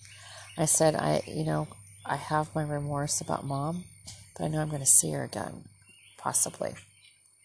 [0.57, 1.67] I said, I, you know,
[2.05, 3.83] I have my remorse about mom,
[4.35, 5.65] but I know I'm going to see her again,
[6.17, 6.73] possibly.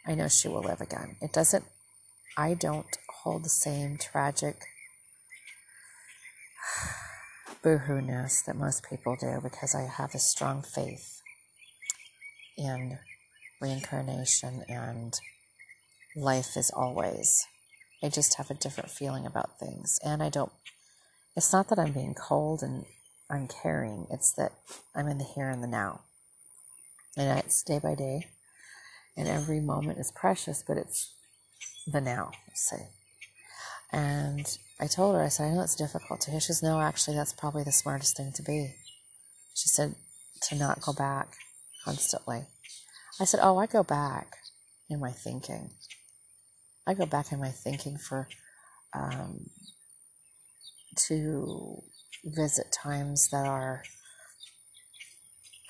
[0.06, 1.16] I know she will live again.
[1.20, 1.64] It doesn't,
[2.38, 4.56] I don't hold the same tragic
[7.62, 11.15] boohoo-ness that most people do because I have a strong faith
[12.56, 12.98] in
[13.60, 15.18] reincarnation and
[16.14, 17.46] life is always.
[18.02, 19.98] I just have a different feeling about things.
[20.04, 20.52] And I don't,
[21.36, 22.84] it's not that I'm being cold and
[23.30, 24.06] uncaring.
[24.10, 24.52] It's that
[24.94, 26.00] I'm in the here and the now.
[27.16, 28.26] And it's day by day.
[29.16, 31.14] And every moment is precious, but it's
[31.86, 32.88] the now, say.
[33.90, 34.46] And
[34.78, 36.40] I told her, I said, I know it's difficult to hear.
[36.40, 38.74] She says, No, actually, that's probably the smartest thing to be.
[39.54, 39.94] She said,
[40.48, 41.28] To not go back
[41.86, 42.42] constantly.
[43.20, 44.36] I said, Oh, I go back
[44.90, 45.70] in my thinking.
[46.86, 48.28] I go back in my thinking for
[48.92, 49.46] um,
[51.08, 51.82] to
[52.24, 53.84] visit times that are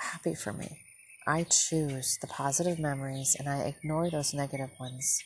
[0.00, 0.78] happy for me.
[1.26, 5.22] I choose the positive memories and I ignore those negative ones.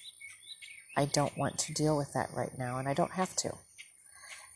[0.97, 3.53] I don't want to deal with that right now and I don't have to.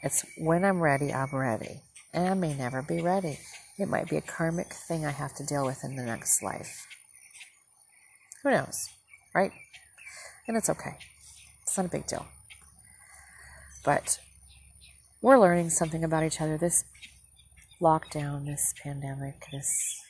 [0.03, 1.80] It's when I'm ready, I'm ready.
[2.12, 3.39] And I may never be ready.
[3.79, 6.87] It might be a karmic thing I have to deal with in the next life.
[8.43, 8.89] Who knows,
[9.35, 9.51] right?
[10.47, 10.97] And it's okay.
[11.62, 12.27] It's not a big deal.
[13.85, 14.20] But
[15.20, 16.57] we're learning something about each other.
[16.57, 16.85] This
[17.81, 20.01] lockdown, this pandemic, this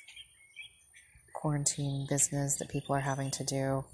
[1.35, 3.85] quarantine business that people are having to do,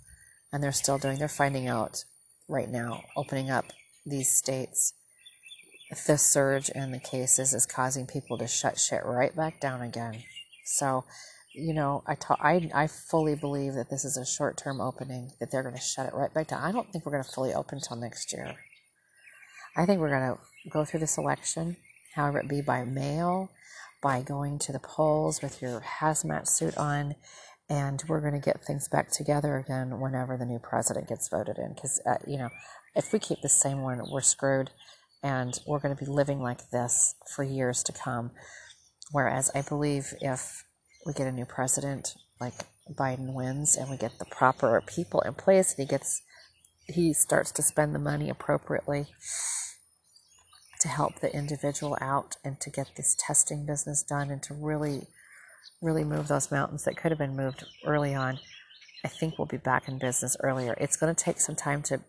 [0.52, 2.04] and they're still doing, they're finding out
[2.48, 3.66] right now, opening up
[4.04, 4.94] these states.
[6.06, 10.22] The surge in the cases is causing people to shut shit right back down again.
[10.64, 11.04] So,
[11.52, 15.32] you know, I, ta- I, I fully believe that this is a short term opening,
[15.40, 16.62] that they're going to shut it right back down.
[16.62, 18.54] I don't think we're going to fully open until next year.
[19.76, 21.76] I think we're going to go through this election,
[22.14, 23.50] however it be by mail,
[24.00, 27.16] by going to the polls with your hazmat suit on,
[27.68, 31.58] and we're going to get things back together again whenever the new president gets voted
[31.58, 31.74] in.
[31.74, 32.50] Because, uh, you know,
[32.94, 34.70] if we keep the same one, we're screwed,
[35.22, 38.30] and we're going to be living like this for years to come.
[39.12, 40.64] Whereas I believe if
[41.04, 42.54] we get a new president, like
[42.90, 46.22] Biden wins, and we get the proper people in place, and he gets
[46.86, 49.06] he starts to spend the money appropriately
[50.80, 55.06] to help the individual out and to get this testing business done and to really,
[55.80, 58.40] really move those mountains that could have been moved early on.
[59.04, 60.74] I think we'll be back in business earlier.
[60.80, 62.00] It's going to take some time to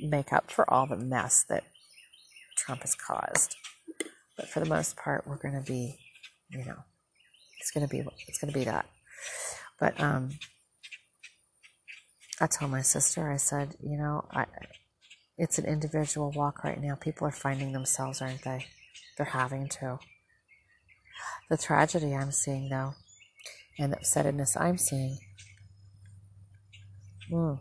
[0.00, 1.64] make up for all the mess that
[2.64, 3.56] Trump has caused.
[4.36, 5.98] But for the most part, we're going to be,
[6.50, 6.78] you know,
[7.60, 8.86] it's going to be, it's going to be that.
[9.78, 10.30] But, um,
[12.40, 14.46] I told my sister, I said, you know, I,
[15.38, 16.96] it's an individual walk right now.
[16.96, 18.66] People are finding themselves, aren't they?
[19.16, 20.00] They're having to.
[21.48, 22.94] The tragedy I'm seeing, though,
[23.78, 25.18] and the upsetness I'm seeing,
[27.30, 27.60] mm,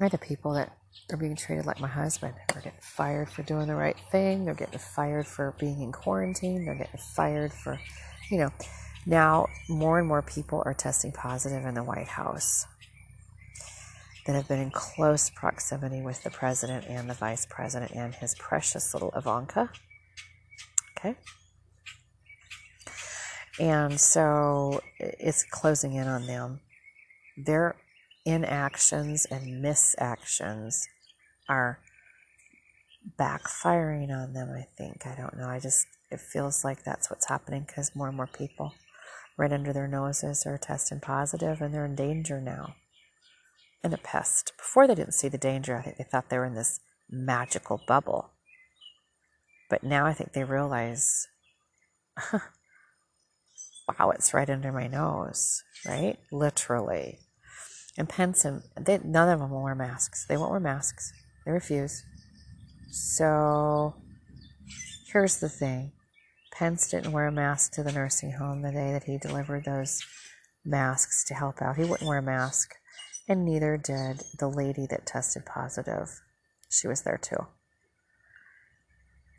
[0.00, 0.77] are the people that
[1.10, 2.34] are being treated like my husband.
[2.52, 4.44] They're getting fired for doing the right thing.
[4.44, 6.64] They're getting fired for being in quarantine.
[6.64, 7.78] They're getting fired for,
[8.30, 8.50] you know,
[9.06, 12.66] now more and more people are testing positive in the White House
[14.26, 18.34] that have been in close proximity with the president and the vice president and his
[18.34, 19.70] precious little Ivanka.
[20.98, 21.16] Okay.
[23.58, 26.60] And so it's closing in on them.
[27.38, 27.76] Their
[28.28, 30.86] inactions and misactions
[31.48, 31.80] are
[33.18, 35.06] backfiring on them, I think.
[35.06, 35.48] I don't know.
[35.48, 38.74] I just, it feels like that's what's happening because more and more people
[39.36, 42.74] right under their noses are testing positive and they're in danger now
[43.82, 44.52] and a pest.
[44.56, 47.80] Before they didn't see the danger, I think they thought they were in this magical
[47.86, 48.30] bubble.
[49.70, 51.28] But now I think they realize,
[52.32, 56.18] wow, it's right under my nose, right?
[56.32, 57.20] Literally.
[57.98, 60.24] And Pence and they, none of them will wear masks.
[60.24, 61.12] They won't wear masks.
[61.44, 62.04] They refuse.
[62.90, 63.94] So
[65.12, 65.92] here's the thing
[66.52, 70.02] Pence didn't wear a mask to the nursing home the day that he delivered those
[70.64, 71.76] masks to help out.
[71.76, 72.76] He wouldn't wear a mask
[73.28, 76.20] and neither did the lady that tested positive.
[76.70, 77.46] She was there too.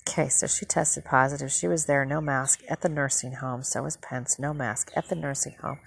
[0.08, 1.52] Okay, so she tested positive.
[1.52, 3.64] She was there, no mask at the nursing home.
[3.64, 5.80] So was Pence, no mask at the nursing home.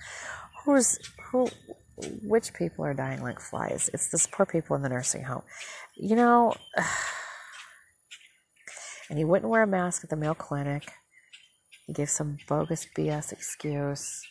[0.65, 0.99] Who's
[1.31, 1.49] who?
[1.97, 3.91] Which people are dying like flies?
[3.93, 5.43] It's the poor people in the nursing home.
[5.97, 6.55] You know,
[9.11, 10.91] and he wouldn't wear a mask at the Mayo Clinic.
[11.87, 14.23] He gave some bogus BS excuse.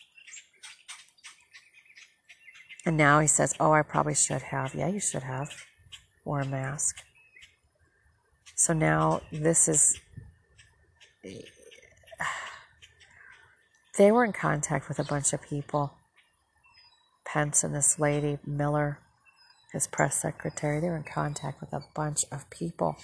[2.85, 4.73] And now he says, Oh, I probably should have.
[4.73, 5.49] Yeah, you should have.
[6.25, 7.03] Wore a mask.
[8.55, 9.99] So now this is.
[13.97, 15.91] They were in contact with a bunch of people.
[17.31, 18.99] Pence and this lady, Miller,
[19.71, 22.97] his press secretary, they were in contact with a bunch of people.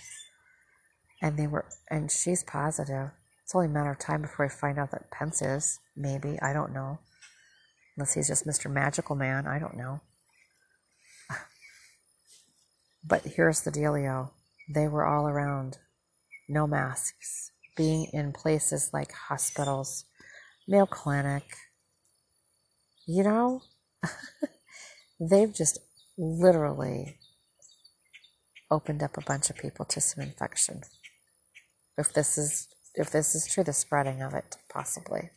[1.21, 3.11] And they were, and she's positive.
[3.43, 5.79] It's only a matter of time before we find out that Pence is.
[5.95, 6.37] Maybe.
[6.41, 6.99] I don't know.
[7.95, 8.69] Unless he's just Mr.
[8.69, 9.47] Magical Man.
[9.47, 10.01] I don't know.
[13.03, 14.31] But here's the dealio
[14.69, 15.77] they were all around.
[16.49, 17.51] No masks.
[17.77, 20.03] being in places like hospitals,
[20.67, 21.43] Mayo Clinic,
[23.07, 23.61] you know,
[25.19, 25.79] they've just
[26.17, 27.17] literally
[28.69, 30.81] opened up a bunch of people to some infection.
[31.97, 35.29] If this is if this is true, the spreading of it possibly.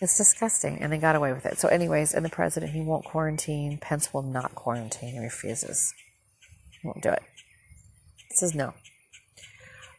[0.00, 1.58] It's disgusting, and they got away with it.
[1.58, 3.78] So, anyways, and the president he won't quarantine.
[3.78, 5.14] Pence will not quarantine.
[5.14, 5.94] He refuses.
[6.70, 7.22] He won't do it.
[8.28, 8.74] He says no.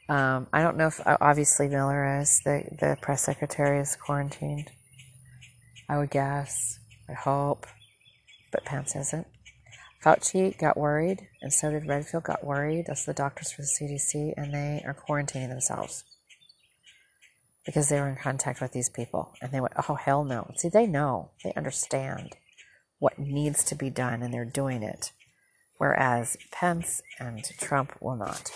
[0.08, 4.72] Um, I don't know if obviously Miller is the the press secretary is quarantined.
[5.90, 6.80] I would guess.
[7.10, 7.68] I hope,
[8.52, 9.28] but Pence isn't.
[10.04, 12.86] Fauci got worried, and so did Redfield got worried.
[12.88, 16.04] That's the doctors for the CDC, and they are quarantining themselves
[17.66, 19.34] because they were in contact with these people.
[19.42, 20.52] And they went, oh, hell no.
[20.56, 22.38] See, they know, they understand
[23.00, 25.12] what needs to be done, and they're doing it.
[25.78, 28.52] Whereas Pence and Trump will not.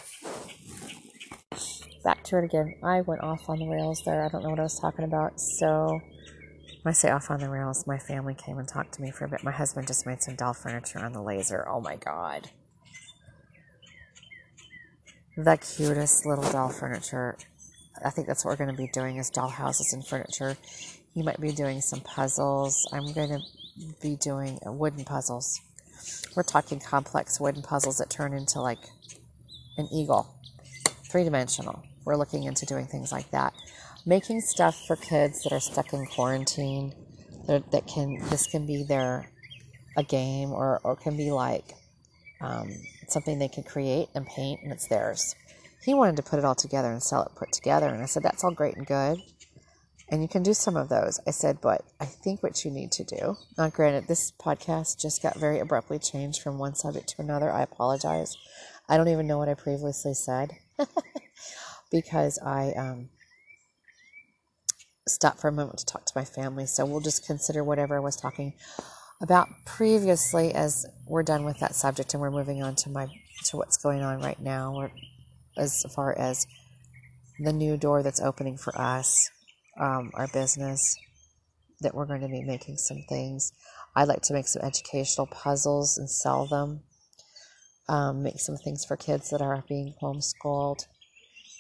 [2.04, 2.76] Back to it again.
[2.84, 4.24] I went off on the rails there.
[4.26, 5.40] I don't know what I was talking about.
[5.40, 6.00] So
[6.84, 9.30] I say off on the rails, my family came and talked to me for a
[9.30, 9.44] bit.
[9.44, 11.68] My husband just made some doll furniture on the laser.
[11.70, 12.50] Oh my God.
[15.38, 17.38] The cutest little doll furniture.
[18.04, 20.58] I think that's what we're going to be doing is doll houses and furniture.
[21.14, 22.88] He might be doing some puzzles.
[22.92, 23.42] I'm going to
[24.02, 25.62] be doing wooden puzzles.
[26.36, 28.80] We're talking complex wooden puzzles that turn into like
[29.78, 30.34] an eagle,
[31.12, 31.84] three dimensional.
[32.06, 33.54] We're looking into doing things like that
[34.06, 36.94] making stuff for kids that are stuck in quarantine
[37.48, 39.30] that, that can this can be their
[39.98, 41.74] a game or, or can be like
[42.40, 42.72] um,
[43.08, 45.36] something they can create and paint and it's theirs.
[45.84, 48.24] He wanted to put it all together and sell it put together and i said
[48.24, 49.20] that's all great and good
[50.10, 51.20] and you can do some of those.
[51.28, 55.22] I said but i think what you need to do now granted this podcast just
[55.22, 57.52] got very abruptly changed from one subject to another.
[57.52, 58.38] I apologize.
[58.88, 60.52] I don't even know what i previously said
[61.92, 63.10] because i um,
[65.08, 66.66] stop for a moment to talk to my family.
[66.66, 68.54] So we'll just consider whatever I was talking
[69.22, 73.08] about previously as we're done with that subject and we're moving on to my
[73.46, 74.92] to what's going on right now or
[75.58, 76.46] as far as
[77.40, 79.30] the new door that's opening for us,
[79.80, 80.96] um, our business,
[81.82, 83.52] that we're going to be making some things.
[83.96, 86.82] I'd like to make some educational puzzles and sell them.
[87.90, 90.86] Um, make some things for kids that are being homeschooled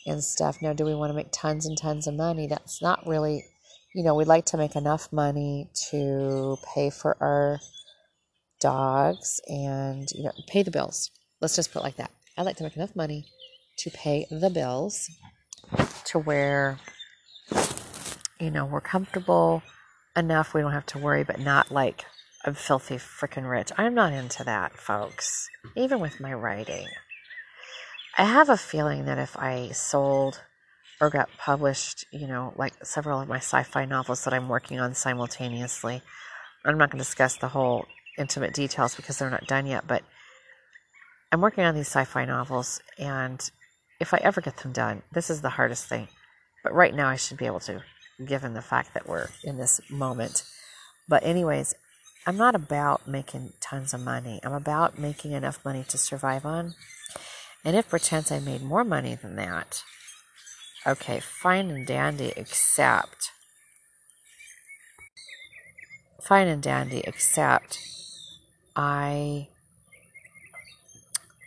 [0.05, 0.61] and stuff.
[0.61, 2.47] Now, do we want to make tons and tons of money?
[2.47, 3.45] That's not really,
[3.93, 7.59] you know, we'd like to make enough money to pay for our
[8.59, 11.11] dogs and, you know, pay the bills.
[11.41, 12.11] Let's just put it like that.
[12.37, 13.25] I'd like to make enough money
[13.79, 15.09] to pay the bills
[16.05, 16.79] to where,
[18.39, 19.63] you know, we're comfortable
[20.15, 20.53] enough.
[20.53, 22.05] We don't have to worry, but not like
[22.45, 23.71] I'm filthy freaking rich.
[23.77, 26.87] I'm not into that, folks, even with my writing.
[28.17, 30.41] I have a feeling that if I sold
[30.99, 34.79] or got published, you know, like several of my sci fi novels that I'm working
[34.79, 36.01] on simultaneously,
[36.65, 37.85] I'm not going to discuss the whole
[38.17, 40.03] intimate details because they're not done yet, but
[41.31, 43.49] I'm working on these sci fi novels, and
[44.01, 46.09] if I ever get them done, this is the hardest thing.
[46.63, 47.81] But right now, I should be able to,
[48.27, 50.43] given the fact that we're in this moment.
[51.07, 51.73] But, anyways,
[52.27, 54.41] I'm not about making tons of money.
[54.43, 56.75] I'm about making enough money to survive on
[57.63, 59.83] and if perchance I made more money than that,
[60.85, 63.31] okay, fine and dandy, except,
[66.21, 67.79] fine and dandy, except
[68.75, 69.49] I,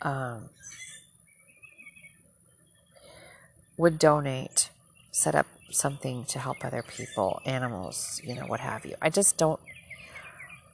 [0.03, 0.51] um,
[3.77, 4.71] would donate,
[5.11, 8.95] set up something to help other people, animals, you know, what have you.
[9.03, 9.61] I just don't.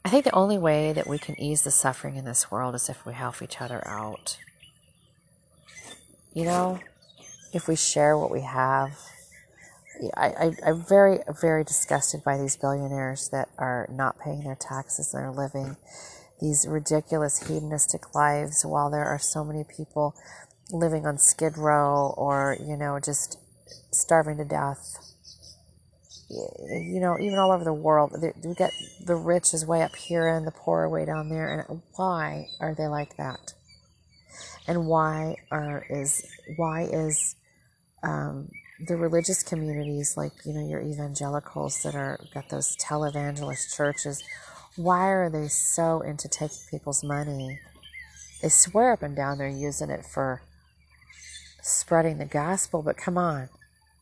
[0.05, 2.89] I think the only way that we can ease the suffering in this world is
[2.89, 4.39] if we help each other out.
[6.33, 6.81] You know,
[7.53, 8.93] if we share what we have,
[10.17, 15.13] I, I, I'm very, very disgusted by these billionaires that are not paying their taxes
[15.13, 15.77] and are living
[16.41, 20.15] these ridiculous hedonistic lives while there are so many people
[20.71, 23.39] living on Skid Row or, you know, just
[23.91, 24.99] starving to death.
[26.31, 28.13] You know, even all over the world,
[28.45, 28.71] we get
[29.05, 31.67] the rich is way up here and the poor are way down there.
[31.69, 33.55] And why are they like that?
[34.71, 36.25] And why are is
[36.57, 37.35] why is
[38.05, 38.49] um,
[38.87, 44.23] the religious communities like you know your evangelicals that are got those televangelist churches
[44.77, 47.59] why are they so into taking people's money?
[48.41, 50.43] They swear up and down they're using it for
[51.61, 53.49] spreading the gospel but come on.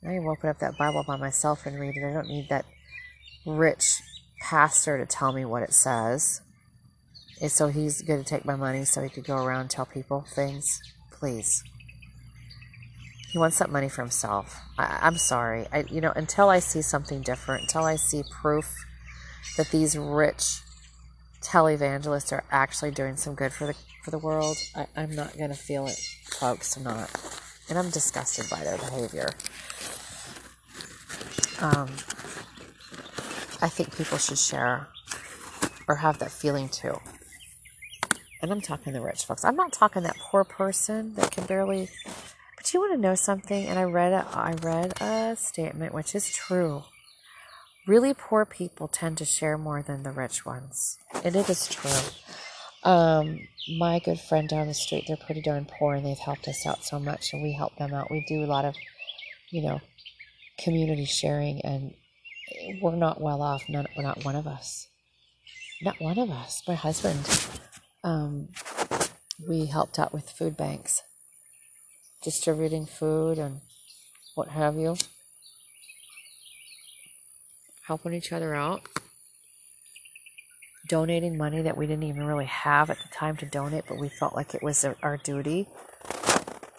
[0.03, 2.09] I can open up that bible by myself and read it.
[2.09, 2.67] I don't need that
[3.47, 4.01] rich
[4.41, 6.43] pastor to tell me what it says
[7.47, 10.25] so he's going to take my money so he could go around and tell people
[10.35, 10.81] things.
[11.13, 11.63] Please.
[13.31, 14.61] He wants that money for himself.
[14.79, 15.67] I, I'm sorry.
[15.73, 18.75] I, you know, until I see something different, until I see proof
[19.57, 20.63] that these rich
[21.43, 23.75] televangelists are actually doing some good for the
[24.05, 26.77] for the world, I, I'm not gonna feel it, folks.
[26.77, 27.11] I'm not,
[27.69, 29.29] and I'm disgusted by their behavior.
[31.61, 31.89] Um,
[33.61, 34.89] I think people should share
[35.87, 36.99] or have that feeling too.
[38.41, 39.45] And I'm talking the rich folks.
[39.45, 41.89] I'm not talking that poor person that can barely.
[42.57, 43.67] But you want to know something?
[43.67, 46.85] And I read a, I read a statement which is true.
[47.87, 51.91] Really poor people tend to share more than the rich ones, and it is true.
[52.85, 53.41] Um,
[53.79, 56.85] my good friend down the street, they're pretty darn poor, and they've helped us out
[56.85, 58.11] so much, and we help them out.
[58.11, 58.75] We do a lot of,
[59.51, 59.81] you know,
[60.59, 61.95] community sharing, and
[62.83, 63.65] we're not well off.
[63.71, 64.87] None, we're not one of us.
[65.81, 66.63] Not one of us.
[66.69, 67.19] My husband,
[68.09, 68.49] um,
[69.47, 71.03] we helped out with food banks,
[72.23, 73.61] distributing food and
[74.35, 74.97] what have you,
[77.87, 78.81] helping each other out,
[80.89, 84.09] donating money that we didn't even really have at the time to donate, but we
[84.09, 85.69] felt like it was our duty.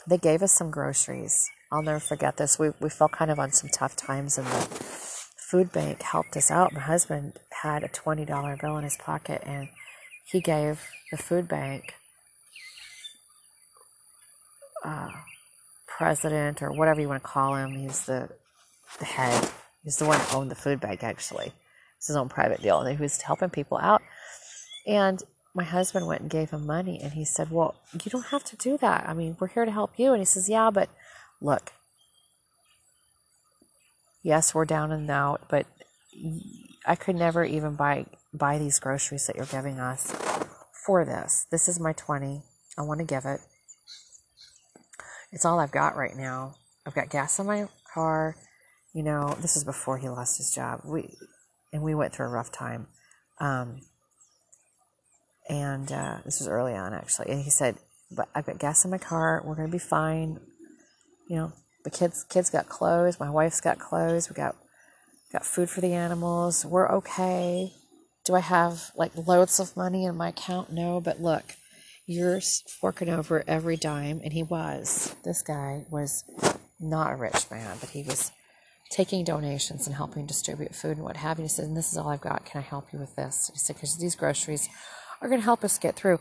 [0.07, 1.47] They gave us some groceries.
[1.71, 2.57] I'll never forget this.
[2.57, 4.67] We, we fell kind of on some tough times, and the
[5.51, 6.73] food bank helped us out.
[6.73, 9.69] My husband had a $20 bill in his pocket, and
[10.31, 11.95] he gave the food bank
[14.83, 15.09] uh,
[15.87, 17.71] president or whatever you want to call him.
[17.71, 18.29] He's the
[18.99, 19.49] the head.
[19.83, 21.53] He's the one who owned the food bank actually.
[21.97, 24.01] It's his own private deal, and he was helping people out.
[24.87, 25.21] And
[25.53, 28.55] my husband went and gave him money, and he said, "Well, you don't have to
[28.55, 29.07] do that.
[29.07, 30.89] I mean, we're here to help you." And he says, "Yeah, but
[31.41, 31.73] look,
[34.23, 35.65] yes, we're down and out, but
[36.85, 40.15] I could never even buy buy these groceries that you're giving us
[40.85, 41.45] for this.
[41.51, 42.41] This is my 20.
[42.77, 43.41] I want to give it.
[45.31, 46.55] It's all I've got right now.
[46.85, 48.35] I've got gas in my car.
[48.93, 50.81] You know, this is before he lost his job.
[50.83, 51.15] We
[51.71, 52.87] and we went through a rough time.
[53.39, 53.81] Um,
[55.47, 57.29] and uh, this was early on actually.
[57.29, 57.77] And he said,
[58.09, 59.43] "But I've got gas in my car.
[59.45, 60.39] We're gonna be fine.
[61.27, 61.53] You know,
[61.83, 63.19] the kids kids got clothes.
[63.19, 64.29] My wife's got clothes.
[64.29, 64.55] We got
[65.31, 66.65] got food for the animals.
[66.65, 67.73] We're okay.
[68.29, 70.71] Do I have like loads of money in my account?
[70.71, 71.55] No, but look,
[72.05, 72.39] you're
[72.79, 75.15] forking over every dime, and he was.
[75.23, 76.23] This guy was
[76.79, 78.31] not a rich man, but he was
[78.91, 81.45] taking donations and helping distribute food and what have you.
[81.45, 82.45] He said, and this is all I've got.
[82.45, 83.49] Can I help you with this?
[83.51, 84.69] He said, because these groceries
[85.21, 86.19] are going to help us get through.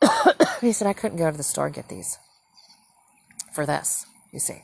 [0.60, 2.18] he said, I couldn't go to the store and get these
[3.52, 4.62] for this, you see.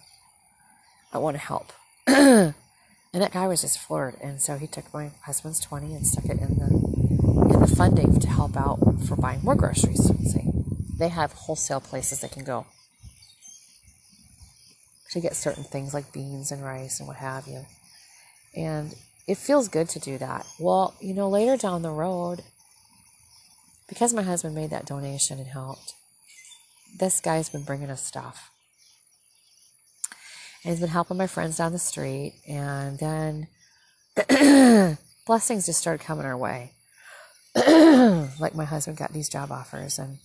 [1.13, 1.73] I want to help.
[3.13, 4.17] and that guy was just floored.
[4.21, 6.89] And so he took my husband's 20 and stuck it in the
[7.55, 10.05] in the funding to help out for buying more groceries.
[10.33, 10.51] See,
[10.99, 12.67] they have wholesale places they can go
[15.11, 17.65] to get certain things like beans and rice and what have you.
[18.55, 18.95] And
[19.27, 20.47] it feels good to do that.
[20.59, 22.43] Well, you know, later down the road,
[23.89, 25.95] because my husband made that donation and helped,
[26.99, 28.51] this guy's been bringing us stuff.
[30.65, 32.41] And he's been helping my friends down the street.
[32.49, 33.49] And then
[35.27, 36.73] blessings just started coming our way.
[38.41, 40.19] like my husband got these job offers, and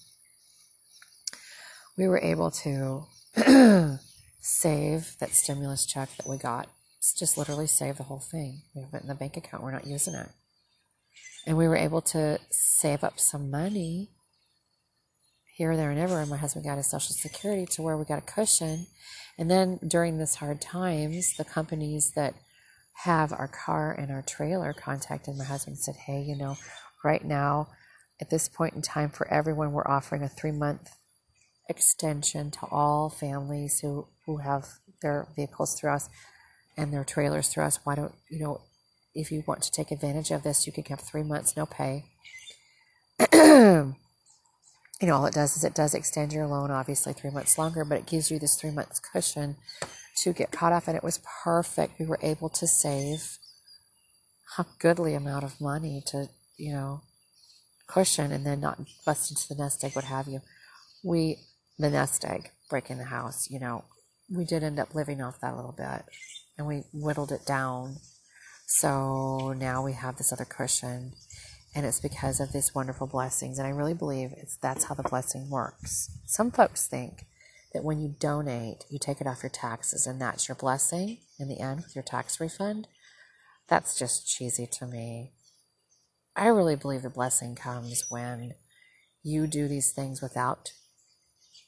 [1.97, 3.05] we were able to
[4.41, 6.67] save that stimulus check that we got.
[6.99, 8.61] It's just literally save the whole thing.
[8.75, 10.29] We have it in the bank account, we're not using it.
[11.45, 14.09] And we were able to save up some money
[15.53, 16.25] here, there, and everywhere.
[16.25, 18.87] My husband got his Social Security to where we got a cushion.
[19.37, 22.33] And then during this hard times, the companies that
[23.03, 26.57] have our car and our trailer contacted my husband and said, Hey, you know,
[27.03, 27.69] right now,
[28.19, 30.89] at this point in time, for everyone, we're offering a three month
[31.69, 34.67] extension to all families who, who have
[35.01, 36.09] their vehicles through us
[36.77, 37.79] and their trailers through us.
[37.83, 38.61] Why don't, you know,
[39.13, 42.05] if you want to take advantage of this, you can have three months no pay.
[45.03, 47.83] you know, all it does is it does extend your loan, obviously, three months longer,
[47.83, 49.57] but it gives you this three months cushion
[50.21, 50.87] to get caught up.
[50.87, 51.99] And it was perfect.
[51.99, 53.37] We were able to save
[54.57, 57.01] a goodly amount of money to, you know,
[57.85, 60.39] cushion and then not bust into the nest egg, what have you.
[61.03, 61.39] We,
[61.77, 63.83] the nest egg, breaking the house, you know,
[64.33, 66.05] we did end up living off that a little bit
[66.57, 67.97] and we whittled it down.
[68.67, 71.11] So now we have this other cushion
[71.75, 73.57] and it's because of these wonderful blessings.
[73.57, 76.11] And I really believe it's that's how the blessing works.
[76.25, 77.25] Some folks think
[77.73, 81.47] that when you donate, you take it off your taxes and that's your blessing in
[81.47, 82.87] the end with your tax refund.
[83.67, 85.31] That's just cheesy to me.
[86.35, 88.53] I really believe the blessing comes when
[89.23, 90.71] you do these things without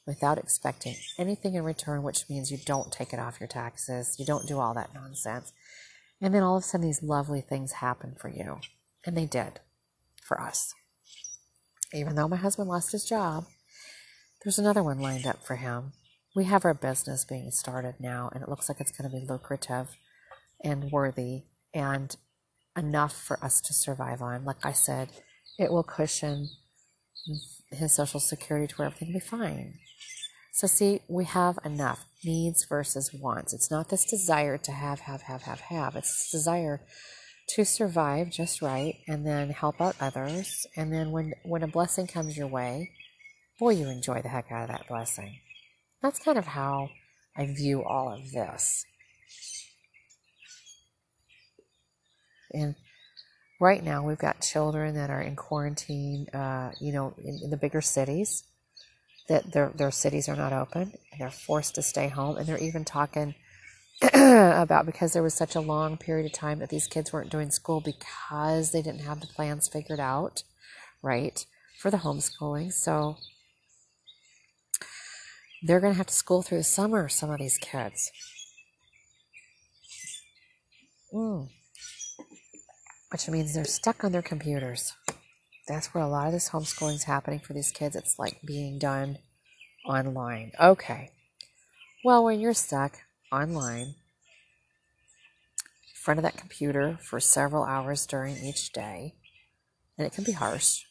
[0.06, 4.24] without expecting anything in return, which means you don't take it off your taxes, you
[4.24, 5.52] don't do all that nonsense.
[6.20, 8.58] And then all of a sudden, these lovely things happen for you.
[9.04, 9.58] And they did
[10.26, 10.72] for us.
[11.94, 13.44] Even though my husband lost his job,
[14.44, 15.92] there's another one lined up for him.
[16.34, 19.26] We have our business being started now, and it looks like it's going to be
[19.26, 19.96] lucrative
[20.62, 22.14] and worthy and
[22.76, 24.44] enough for us to survive on.
[24.44, 25.08] Like I said,
[25.58, 26.48] it will cushion
[27.72, 29.74] his social security to where everything will be fine.
[30.52, 33.52] So, see, we have enough needs versus wants.
[33.52, 35.96] It's not this desire to have, have, have, have, have.
[35.96, 36.80] It's this desire
[37.56, 40.66] to survive just right and then help out others.
[40.76, 42.90] And then when, when a blessing comes your way,
[43.58, 45.38] boy, you enjoy the heck out of that blessing.
[46.02, 46.90] That's kind of how
[47.34, 48.84] I view all of this.
[52.52, 52.74] And
[53.58, 57.56] right now, we've got children that are in quarantine, uh, you know, in, in the
[57.56, 58.44] bigger cities,
[59.30, 62.36] that their, their cities are not open and they're forced to stay home.
[62.36, 63.34] And they're even talking
[64.12, 67.50] about because there was such a long period of time that these kids weren't doing
[67.50, 70.42] school because they didn't have the plans figured out,
[71.02, 71.46] right,
[71.78, 72.72] for the homeschooling.
[72.72, 73.16] So
[75.62, 78.12] they're going to have to school through the summer, some of these kids.
[81.14, 81.48] Mm.
[83.10, 84.92] Which means they're stuck on their computers.
[85.66, 87.96] That's where a lot of this homeschooling is happening for these kids.
[87.96, 89.18] It's like being done
[89.86, 90.52] online.
[90.60, 91.10] Okay.
[92.04, 92.98] Well, when you're stuck
[93.32, 93.94] online,
[95.88, 99.14] in front of that computer for several hours during each day,
[99.96, 100.82] and it can be harsh.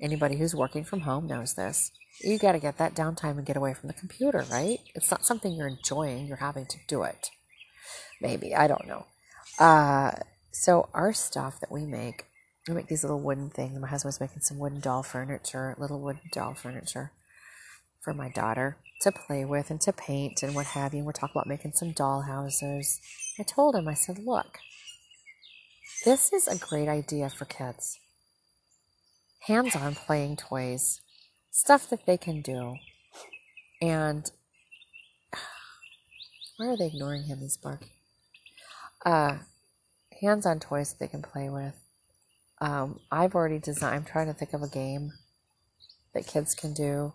[0.00, 1.92] Anybody who's working from home knows this.
[2.20, 4.78] You got to get that downtime and get away from the computer, right?
[4.94, 7.30] It's not something you're enjoying, you're having to do it.
[8.20, 9.06] Maybe, I don't know.
[9.58, 10.12] Uh,
[10.50, 12.26] so, our stuff that we make,
[12.68, 13.78] we make these little wooden things.
[13.78, 17.12] My husband's making some wooden doll furniture, little wooden doll furniture
[18.00, 20.98] for my daughter to play with and to paint and what have you.
[20.98, 23.00] And We're talking about making some doll houses.
[23.38, 24.58] I told him, I said, look,
[26.04, 27.98] this is a great idea for kids.
[29.46, 31.00] Hands on playing toys,
[31.50, 32.76] stuff that they can do.
[33.80, 34.30] And
[36.56, 37.38] why are they ignoring him?
[37.40, 37.90] He's barking.
[39.04, 39.38] Uh,
[40.20, 41.74] hands on toys that they can play with.
[42.60, 45.12] Um, I've already designed, I'm trying to think of a game
[46.14, 47.12] that kids can do.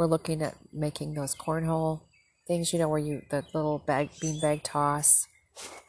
[0.00, 2.00] We're looking at making those cornhole
[2.48, 5.26] things, you know, where you, the little bag, bean bag toss,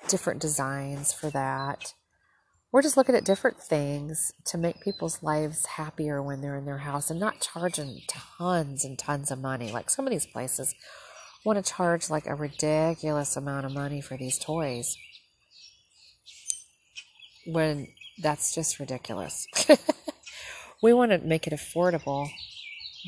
[0.09, 1.93] different designs for that.
[2.73, 6.79] We're just looking at different things to make people's lives happier when they're in their
[6.79, 9.71] house and not charging tons and tons of money.
[9.71, 10.75] Like some of these places
[11.45, 14.97] want to charge like a ridiculous amount of money for these toys
[17.45, 17.87] when
[18.21, 19.47] that's just ridiculous.
[20.83, 22.29] we want to make it affordable,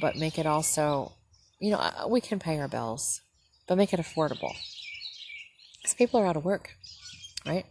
[0.01, 1.13] but make it also,
[1.59, 3.21] you know, uh, we can pay our bills,
[3.67, 4.53] but make it affordable.
[5.81, 6.69] Because people are out of work,
[7.45, 7.65] right?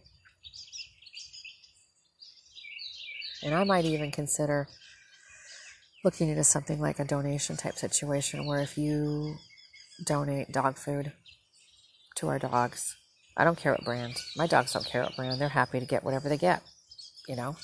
[3.43, 4.67] And I might even consider
[6.03, 9.35] looking into something like a donation type situation where if you
[10.03, 11.11] donate dog food
[12.15, 12.95] to our dogs,
[13.35, 14.15] I don't care what brand.
[14.35, 15.41] My dogs don't care what brand.
[15.41, 16.61] They're happy to get whatever they get.
[17.27, 17.55] You know,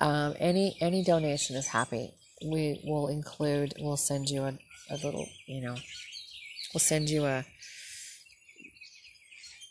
[0.00, 2.14] um, any any donation is happy.
[2.44, 3.74] We will include.
[3.78, 4.58] We'll send you a,
[4.90, 5.26] a little.
[5.46, 5.76] You know,
[6.72, 7.44] we'll send you a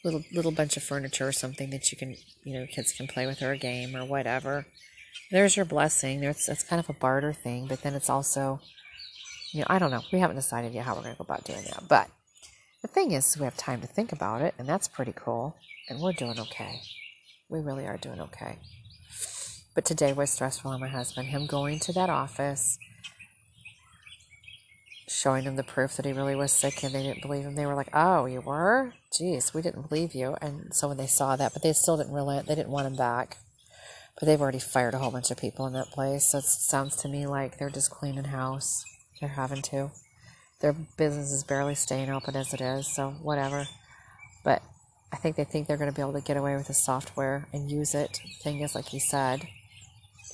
[0.03, 2.15] little little bunch of furniture or something that you can.
[2.43, 4.65] You know, kids can play with or a game or whatever.
[5.31, 6.21] There's your blessing.
[6.21, 8.61] There's that's kind of a barter thing, but then it's also.
[9.51, 10.01] You know, I don't know.
[10.11, 12.09] We haven't decided yet how we're going to go about doing that, but
[12.85, 15.55] the thing is, we have time to think about it, and that's pretty cool.
[15.89, 16.81] And we're doing okay.
[17.49, 18.59] We really are doing okay.
[19.75, 21.27] But today was stressful on my husband.
[21.27, 22.79] Him going to that office,
[25.07, 27.55] showing them the proof that he really was sick, and they didn't believe him.
[27.55, 28.93] They were like, "Oh, you were?
[29.15, 32.13] Geez, we didn't believe you." And so when they saw that, but they still didn't
[32.13, 33.37] relent, they didn't want him back.
[34.17, 36.31] But they've already fired a whole bunch of people in that place.
[36.31, 38.83] So it sounds to me like they're just cleaning house.
[39.19, 39.91] They're having to
[40.65, 43.67] their business is barely staying open as it is, so whatever.
[44.43, 44.61] But
[45.11, 47.47] I think they think they're going to be able to get away with the software
[47.53, 48.19] and use it.
[48.23, 49.47] The thing is, like he said,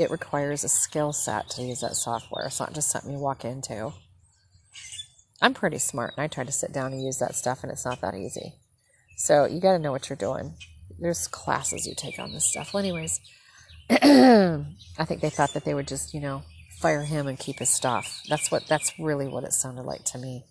[0.02, 2.46] it requires a skill set to use that software.
[2.46, 3.94] It's not just something you walk into.
[5.42, 7.86] I'm pretty smart, and I try to sit down and use that stuff, and it's
[7.86, 8.54] not that easy.
[9.18, 10.56] So you got to know what you're doing.
[11.00, 12.74] There's classes you take on this stuff.
[12.74, 13.20] Well, anyways,
[13.90, 16.44] I think they thought that they would just, you know,
[16.80, 18.22] fire him and keep his stuff.
[18.28, 20.46] That's what that's really what it sounded like to me.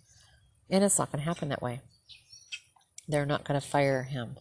[0.71, 1.81] And it's not going to happen that way.
[3.09, 4.37] They're not going to fire him,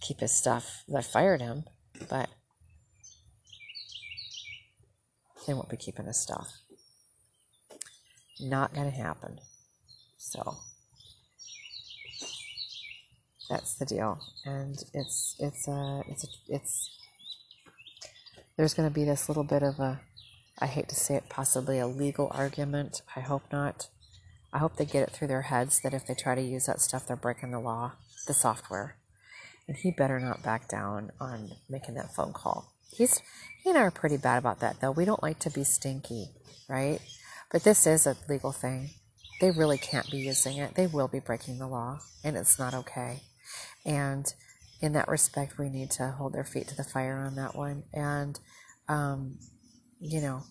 [0.00, 0.84] keep his stuff.
[0.88, 1.64] They fired him,
[2.08, 2.30] but
[5.46, 6.48] they won't be keeping his stuff.
[8.40, 9.38] Not going to happen.
[10.16, 10.56] So
[13.48, 16.90] that's the deal, and it's it's a it's a, it's
[18.56, 20.00] there's going to be this little bit of a
[20.62, 23.00] I hate to say it, possibly a legal argument.
[23.16, 23.88] I hope not.
[24.52, 26.80] I hope they get it through their heads that if they try to use that
[26.80, 27.92] stuff, they're breaking the law,
[28.26, 28.96] the software.
[29.66, 32.72] And he better not back down on making that phone call.
[32.92, 33.20] He's
[33.62, 34.90] he and I are pretty bad about that though.
[34.90, 36.30] We don't like to be stinky,
[36.68, 37.00] right?
[37.50, 38.90] But this is a legal thing.
[39.40, 40.74] They really can't be using it.
[40.74, 43.20] They will be breaking the law, and it's not okay.
[43.84, 44.26] And
[44.80, 47.84] in that respect, we need to hold their feet to the fire on that one.
[47.92, 48.38] And
[48.88, 49.38] um,
[50.00, 50.42] you know,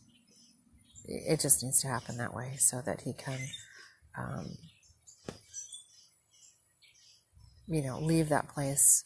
[1.05, 3.39] it just needs to happen that way so that he can,
[4.17, 4.57] um,
[7.67, 9.03] you know, leave that place,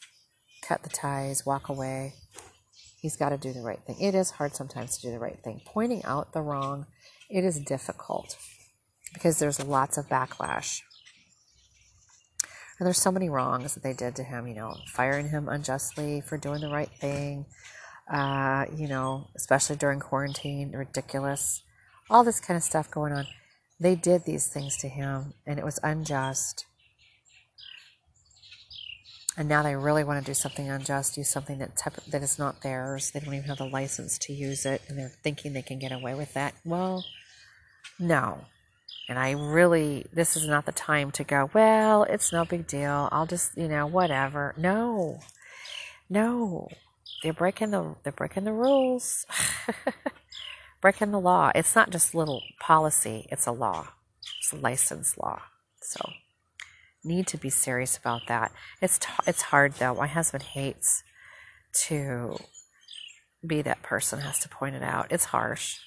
[0.61, 2.13] cut the ties, walk away.
[3.03, 3.99] He's got to do the right thing.
[3.99, 5.59] It is hard sometimes to do the right thing.
[5.65, 6.85] Pointing out the wrong,
[7.29, 8.37] it is difficult
[9.13, 10.79] because there's lots of backlash.
[12.79, 16.21] And there's so many wrongs that they did to him, you know, firing him unjustly
[16.21, 17.45] for doing the right thing,
[18.09, 21.61] uh, you know, especially during quarantine, ridiculous,
[22.09, 23.27] all this kind of stuff going on.
[23.81, 26.67] They did these things to him, and it was unjust.
[29.36, 32.38] And now they really want to do something unjust, do something that type, that is
[32.38, 33.11] not theirs.
[33.11, 35.91] They don't even have the license to use it, and they're thinking they can get
[35.91, 36.53] away with that.
[36.63, 37.03] Well,
[37.99, 38.45] no.
[39.09, 43.09] And I really, this is not the time to go, well, it's no big deal.
[43.11, 44.53] I'll just, you know, whatever.
[44.55, 45.19] No,
[46.09, 46.69] no
[47.23, 49.25] they're breaking the they're breaking the rules
[50.81, 53.88] breaking the law it's not just little policy it's a law
[54.39, 55.41] it's a license law
[55.81, 56.11] so
[57.03, 58.51] need to be serious about that
[58.81, 61.03] it's t- it's hard though my husband hates
[61.73, 62.37] to
[63.45, 65.77] be that person has to point it out it's harsh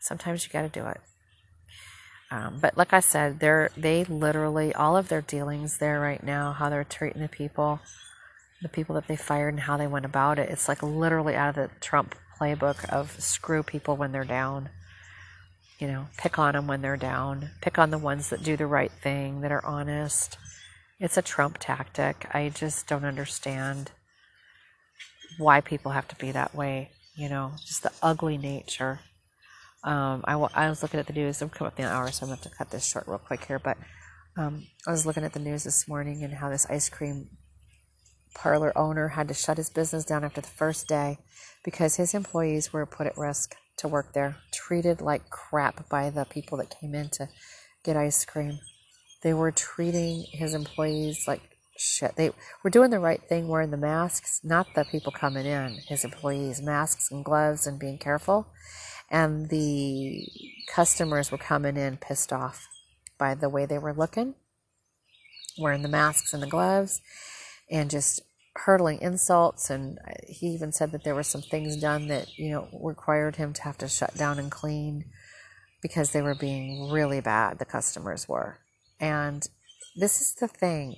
[0.00, 1.00] sometimes you got to do it
[2.30, 6.52] um, but like i said they're they literally all of their dealings there right now
[6.52, 7.80] how they're treating the people
[8.64, 10.48] the people that they fired and how they went about it.
[10.50, 14.70] It's like literally out of the Trump playbook of screw people when they're down.
[15.78, 17.50] You know, pick on them when they're down.
[17.60, 20.38] Pick on the ones that do the right thing, that are honest.
[21.00, 22.28] It's a Trump tactic.
[22.32, 23.90] I just don't understand
[25.38, 26.90] why people have to be that way.
[27.16, 29.00] You know, just the ugly nature.
[29.82, 31.42] Um, I, I was looking at the news.
[31.42, 33.18] I'm coming up the hour, so I'm going to have to cut this short real
[33.18, 33.58] quick here.
[33.58, 33.76] But
[34.36, 37.28] um, I was looking at the news this morning and how this ice cream
[38.34, 41.18] parlor owner had to shut his business down after the first day
[41.64, 46.24] because his employees were put at risk to work there, treated like crap by the
[46.24, 47.28] people that came in to
[47.82, 48.58] get ice cream.
[49.22, 51.40] They were treating his employees like
[51.76, 52.16] shit.
[52.16, 52.30] They
[52.62, 56.60] were doing the right thing, wearing the masks, not the people coming in, his employees,
[56.62, 58.48] masks and gloves and being careful.
[59.10, 60.26] And the
[60.68, 62.66] customers were coming in pissed off
[63.18, 64.34] by the way they were looking,
[65.58, 67.00] wearing the masks and the gloves
[67.70, 68.20] and just
[68.64, 72.50] hurtling insults and uh, he even said that there were some things done that you
[72.50, 75.04] know required him to have to shut down and clean
[75.82, 78.58] because they were being really bad the customers were.
[78.98, 79.46] And
[79.94, 80.96] this is the thing.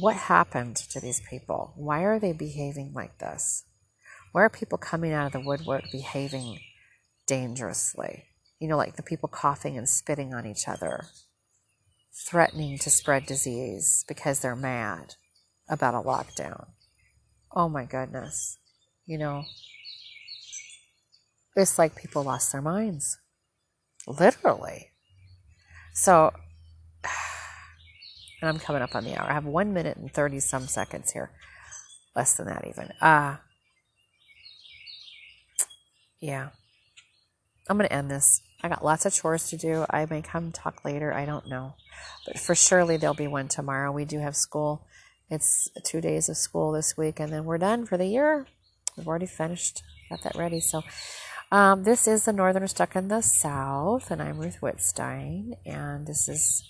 [0.00, 1.72] What happened to these people?
[1.76, 3.64] Why are they behaving like this?
[4.32, 6.60] Why are people coming out of the woodwork behaving
[7.26, 8.24] dangerously?
[8.58, 11.06] You know like the people coughing and spitting on each other
[12.14, 15.14] threatening to spread disease because they're mad
[15.68, 16.66] about a lockdown.
[17.54, 18.58] Oh my goodness.
[19.06, 19.44] You know,
[21.56, 23.18] it's like people lost their minds.
[24.06, 24.90] Literally.
[25.92, 26.32] So,
[28.40, 29.28] and I'm coming up on the hour.
[29.28, 31.30] I have one minute and 30 some seconds here.
[32.16, 32.90] Less than that, even.
[33.00, 33.36] Uh,
[36.20, 36.50] yeah.
[37.68, 38.40] I'm going to end this.
[38.62, 39.84] I got lots of chores to do.
[39.90, 41.12] I may come talk later.
[41.12, 41.74] I don't know.
[42.26, 43.92] But for surely there'll be one tomorrow.
[43.92, 44.86] We do have school
[45.32, 48.46] it's two days of school this week, and then we're done for the year.
[48.96, 50.60] We've already finished, got that ready.
[50.60, 50.82] So,
[51.50, 56.28] um, this is the Northern Stuck in the South, and I'm Ruth Whitstein, and this
[56.28, 56.62] is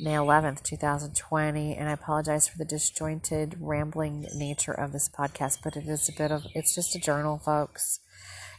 [0.00, 1.76] May 11th, 2020.
[1.76, 6.12] And I apologize for the disjointed, rambling nature of this podcast, but it is a
[6.16, 8.00] bit of it's just a journal, folks.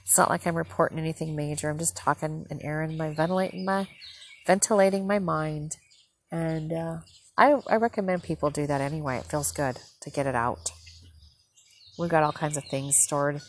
[0.03, 1.71] It's not like I'm reporting anything major.
[1.71, 3.87] I'm just talking and airing my ventilating my
[4.45, 5.77] ventilating my mind,
[6.31, 6.97] and uh,
[7.37, 9.17] I, I recommend people do that anyway.
[9.17, 10.71] It feels good to get it out.
[11.97, 13.41] We've got all kinds of things stored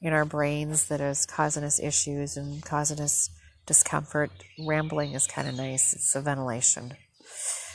[0.00, 3.30] in our brains that is causing us issues and causing us
[3.66, 4.30] discomfort.
[4.58, 5.94] Rambling is kind of nice.
[5.94, 6.94] It's a ventilation.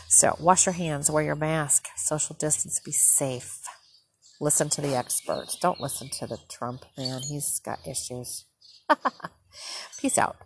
[0.07, 3.59] So wash your hands, wear your mask, social distance, be safe.
[4.41, 5.57] Listen to the experts.
[5.57, 7.21] Don't listen to the Trump man.
[7.21, 8.45] He's got issues.
[9.99, 10.37] Peace out.